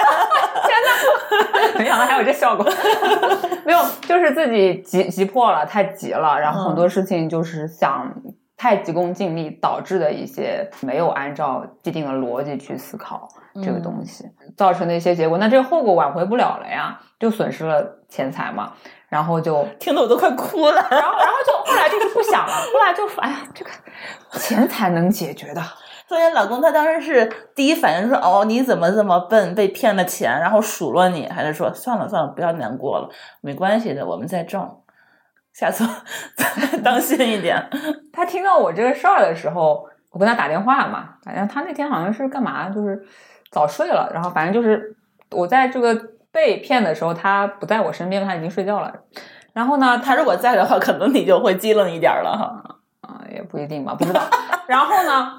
[1.78, 2.66] 没想到还有这效果，
[3.64, 8.12] 没有，就是自己急急迫了，太急了，然后很多事情就是想
[8.60, 13.26] 太急功近利导致的一些没有按照既定的逻辑去思考
[13.64, 15.38] 这个东西，造成的一些结果。
[15.38, 18.74] 那这个后果挽回不了了呀，就损失了钱财嘛，
[19.08, 20.74] 然后就 听得我都快哭了。
[20.90, 23.70] 然后然后就后来就是不想了，后来就说，哎呀，这个
[24.32, 25.62] 钱财能解决的。
[26.06, 33.08] 所以老公他当时是第一反应说：“哦，你怎么这么笨，被骗了钱，然后数落你？”还是说：“算了算了，不要难过了，
[33.40, 34.68] 没关系的，我们再挣，
[35.60, 35.86] 下次
[36.34, 37.62] 再当心一点。
[38.10, 42.98] 他听到我这个事儿的时候，我跟他打电话嘛，反正他那天好像是干嘛，就是
[43.50, 44.96] 早睡了，然后反正就是
[45.30, 45.94] 我在这个
[46.32, 48.90] 被骗的时候，他不在我身边，他已经睡觉了。
[49.52, 52.76] 然后呢，”他如果在的话，可能你就会机灵一点了哈。
[53.06, 54.22] 啊，也不一定吧，不知道。
[54.66, 55.30] 然后呢，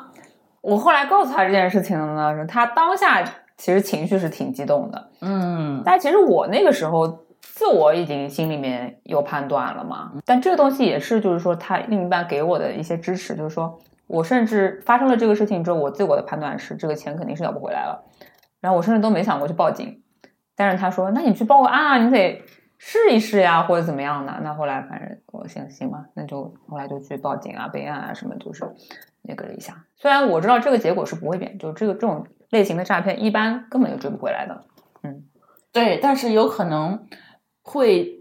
[0.61, 3.23] 我后来告诉他这件事情呢，是他当下
[3.57, 7.19] 其实情绪是挺激动的，嗯但其实我那个时候
[7.61, 10.13] 自我已经心里面有判断了嘛。
[10.25, 18.03] 但这个东西也是，就是说他另一半给我的一些支持，就是说我甚至发生了这个事情之后，我自我的判断是这个钱肯定是要不回来了，
[18.61, 20.01] 然后我甚至都没想过去报警。
[20.55, 22.41] 但是他说：“那你去报个案啊，你得
[22.79, 28.65] 试一试呀，或者怎么样的。”那后来反正我行行吧，那就后来就去报警啊、备案啊什么，就是
[29.21, 29.85] 那个了一下。
[29.97, 34.63] 虽然我知道这个结果是不会变，就这个这种类型的诈骗一般根本就追不回来的。
[35.03, 35.25] 嗯
[35.71, 37.07] 对，但是有可能
[37.61, 38.19] 会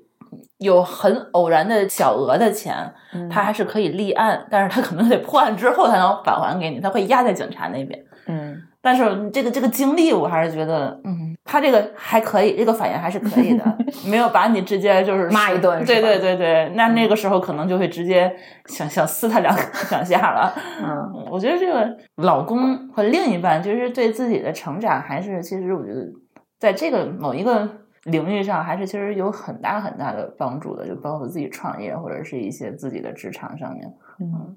[0.59, 8.03] 有很偶然的小额的钱，嗯他还是可以立案，但是他可能得破案之后才能返还给你，他会压在警察那边。
[8.27, 8.63] 嗯。
[8.83, 13.63] 但是这个这个经历，我还是觉得，嗯，他这个还可以，这个反应还是可以的，
[14.09, 18.35] 没有把你直接就是骂一顿对对对对，那那个时候可能就会直接
[18.69, 19.55] 想想撕他两
[19.91, 20.55] 两下 了。
[20.83, 21.87] 嗯我觉得这个
[22.17, 26.07] 老公和另一半，就是对自己的成长，还是其实我觉得
[26.59, 27.69] 在这个某一个
[28.05, 34.57] 领域上，还是其实有很大很大的帮助的，就包括自己创业或者是一些自己的职场上面，嗯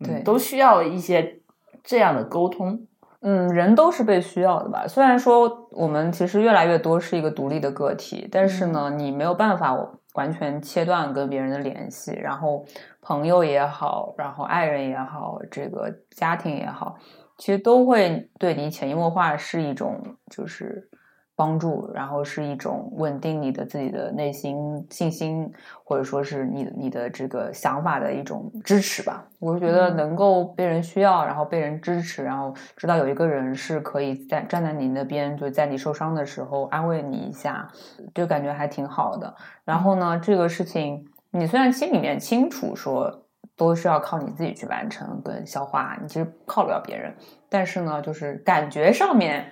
[0.00, 1.40] 嗯对都需要一些
[1.82, 2.86] 这样的沟通。
[3.24, 4.84] 嗯，人都是被需要的吧？
[4.86, 9.76] 虽然说我们其实越来越多是一个独立的个体，但是呢，你没有办法
[10.14, 12.66] 完全切断跟别人的联系，然后
[13.00, 16.96] 朋友也好，然后爱人也好，这个家庭也好，
[17.38, 20.90] 其实都会对你潜移默化是一种就是
[21.34, 24.56] 帮助，然后是一种稳定你的自己的内心
[24.90, 25.50] 信心，
[25.84, 29.26] 或者说是你你的这个想法的一种支持吧。
[29.38, 37.68] 我是觉得嗯能够被人需要，然后被人支持，然后知道有一个人是可以在站在你那边，就在你受伤的时候安慰你一下，
[38.14, 39.34] 就感觉还挺好的。
[39.64, 43.26] 然后呢，这个事情你虽然心里面清楚说
[43.56, 47.14] 都是要靠你自己去完成跟消化，你其实靠不了别人，
[47.48, 49.50] 但是呢，就是感觉上面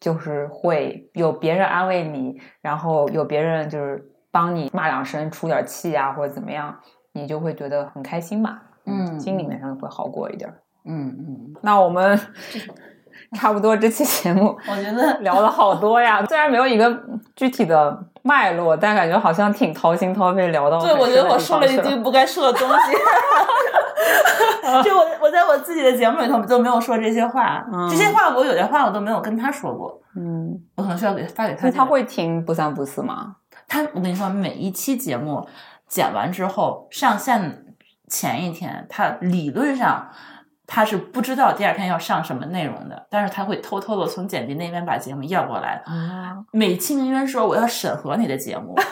[0.00, 6.74] 就是会有别人安慰你，然后有别人就是帮你骂两声、出点气啊，或者怎么样，
[7.12, 8.60] 你就会觉得很开心嘛。
[8.88, 10.48] 嗯心里面上会好过一点。
[10.84, 12.16] 嗯嗯，那我们
[13.34, 16.96] 差不多这期节目我觉得聊了好多呀， 虽然没有一个
[17.34, 22.74] 具体的脉络，但感觉好像挺掏心掏肺聊到对，我觉得我说了一句不该说的东西。
[24.84, 31.60] 就我我在我自己的节目里头都没有说这些话，嗯这些话我有些话我都没有跟他说过，嗯，我可能需要给发给他。
[31.62, 33.36] 所以他会听不三不四吗？
[33.68, 35.48] 他，我跟你说，每一期节目
[35.88, 37.64] 剪完之后上线
[38.08, 40.08] 前一天，他理论上
[40.66, 48.82] 他是不知道第二天要上什么内容的，但是他会偷偷的从剪辑那边把节目要过来，啊美其名曰说我要审核你的节目，啊！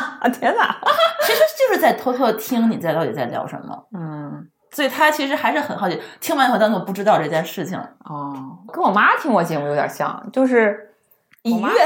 [0.32, 0.76] 天哪！
[1.22, 3.86] 其实就是在偷偷的听你在到底在聊什么。
[3.94, 7.78] 嗯所以他其实还是很好奇，听完以后当做不知道这件事情。
[8.06, 8.32] 哦，
[8.72, 10.94] 跟我妈听我节目有点像，就是
[11.42, 11.78] 一我妈月，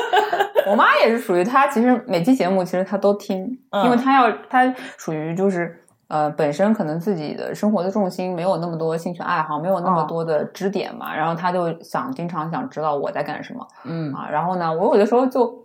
[0.70, 15.62] 我妈也是属于她，其实每期节目其实她都听，嗯因为她要她属于就是呃本身可能自己的生活的重心没有那么多兴趣爱好，没有那么哦多的支点嘛，然后她就想经常想知道我在干什么嗯啊，然后呢，我有的时候就。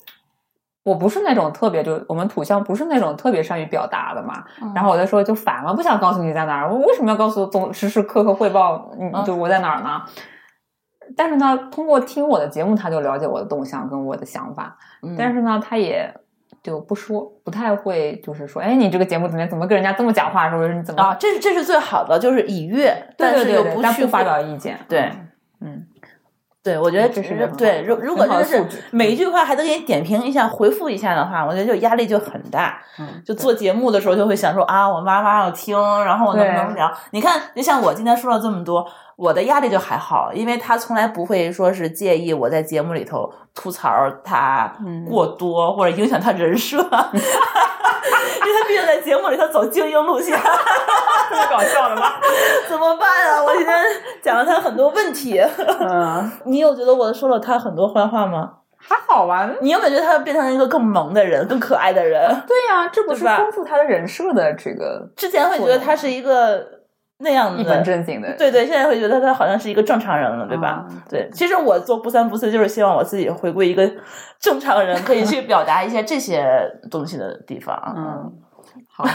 [0.90, 4.44] 我不是那种特别就我们土象不是那种特别善于表达的嘛，
[4.74, 10.02] 然后我就说就烦了，不想告诉你在哪儿，我为什么要告诉总时时刻刻汇报，嗯，就我在哪儿呢？
[11.18, 14.78] 但是呢，通过听我的节目，他就了解我的动向跟我的想法，
[15.18, 16.14] 但是呢，他也
[16.62, 19.48] 就不说，不太会就是说，哎，你这个节目怎么？
[19.48, 20.50] 怎么跟人家这么讲话？
[20.50, 21.16] 说是你怎么啊？
[21.20, 25.12] 这是这是最好的，就是以悦，对对对，不去发表意见，对，
[25.62, 25.86] 嗯。
[26.70, 27.82] 对，我觉得这是对。
[27.82, 32.80] 如如果真的是每一句话还得给你点评一下、回复一下的话，我觉得就压力就很大。
[33.00, 35.76] 嗯，就做节目的时候就会想说啊，我妈妈要听，
[36.06, 36.92] 然后我能不能聊？
[37.10, 38.86] 你看，就像我今天说了这么多，
[39.20, 43.92] 我的压力就还好，因为他从来不会说是介意我在节目里头吐槽
[44.24, 44.74] 他
[45.10, 46.90] 过多或者影响他人设， 因为
[48.54, 50.38] 他毕竟在节目里头走精英路线。
[50.38, 52.14] 特别搞笑的吗？
[52.68, 53.44] 怎么办啊？
[53.44, 53.76] 我今天
[54.22, 55.40] 讲了他很多问题。
[55.82, 58.54] 嗯， 你有觉得我说了他很多坏话吗？
[58.78, 59.48] 还好吧。
[59.62, 62.22] 你有没有觉得他变成一个更萌的人，更可爱的人？
[62.48, 65.08] 对呀，这不是丰富他的人设的这个。
[65.16, 66.66] 之前会觉得他是一个
[67.20, 68.66] 那样的一本正经的，对对。
[68.66, 70.86] 现在会觉得他好像是一个正常人了，对吧？
[71.10, 71.30] 对。
[71.34, 73.90] 其实我做不三不四，就是希望我自己回归一个
[74.40, 76.46] 正常人，可以去表达一些这些
[76.90, 77.94] 东西的地方。
[77.96, 78.34] 嗯。
[79.00, 79.06] 好，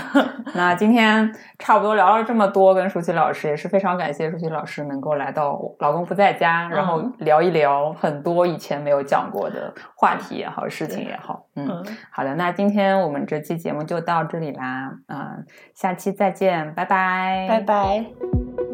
[0.55, 11.45] 那今天差不多聊了这么多，跟舒淇老师也是非常感谢舒淇老师能够来到老公不在家，然后聊一聊很多以前没有讲过的话题也好，事情也好。
[11.55, 15.45] 嗯，好的，那今天我们这期节目就到这里啦，嗯，
[15.75, 18.74] 下期再见，拜拜，拜拜。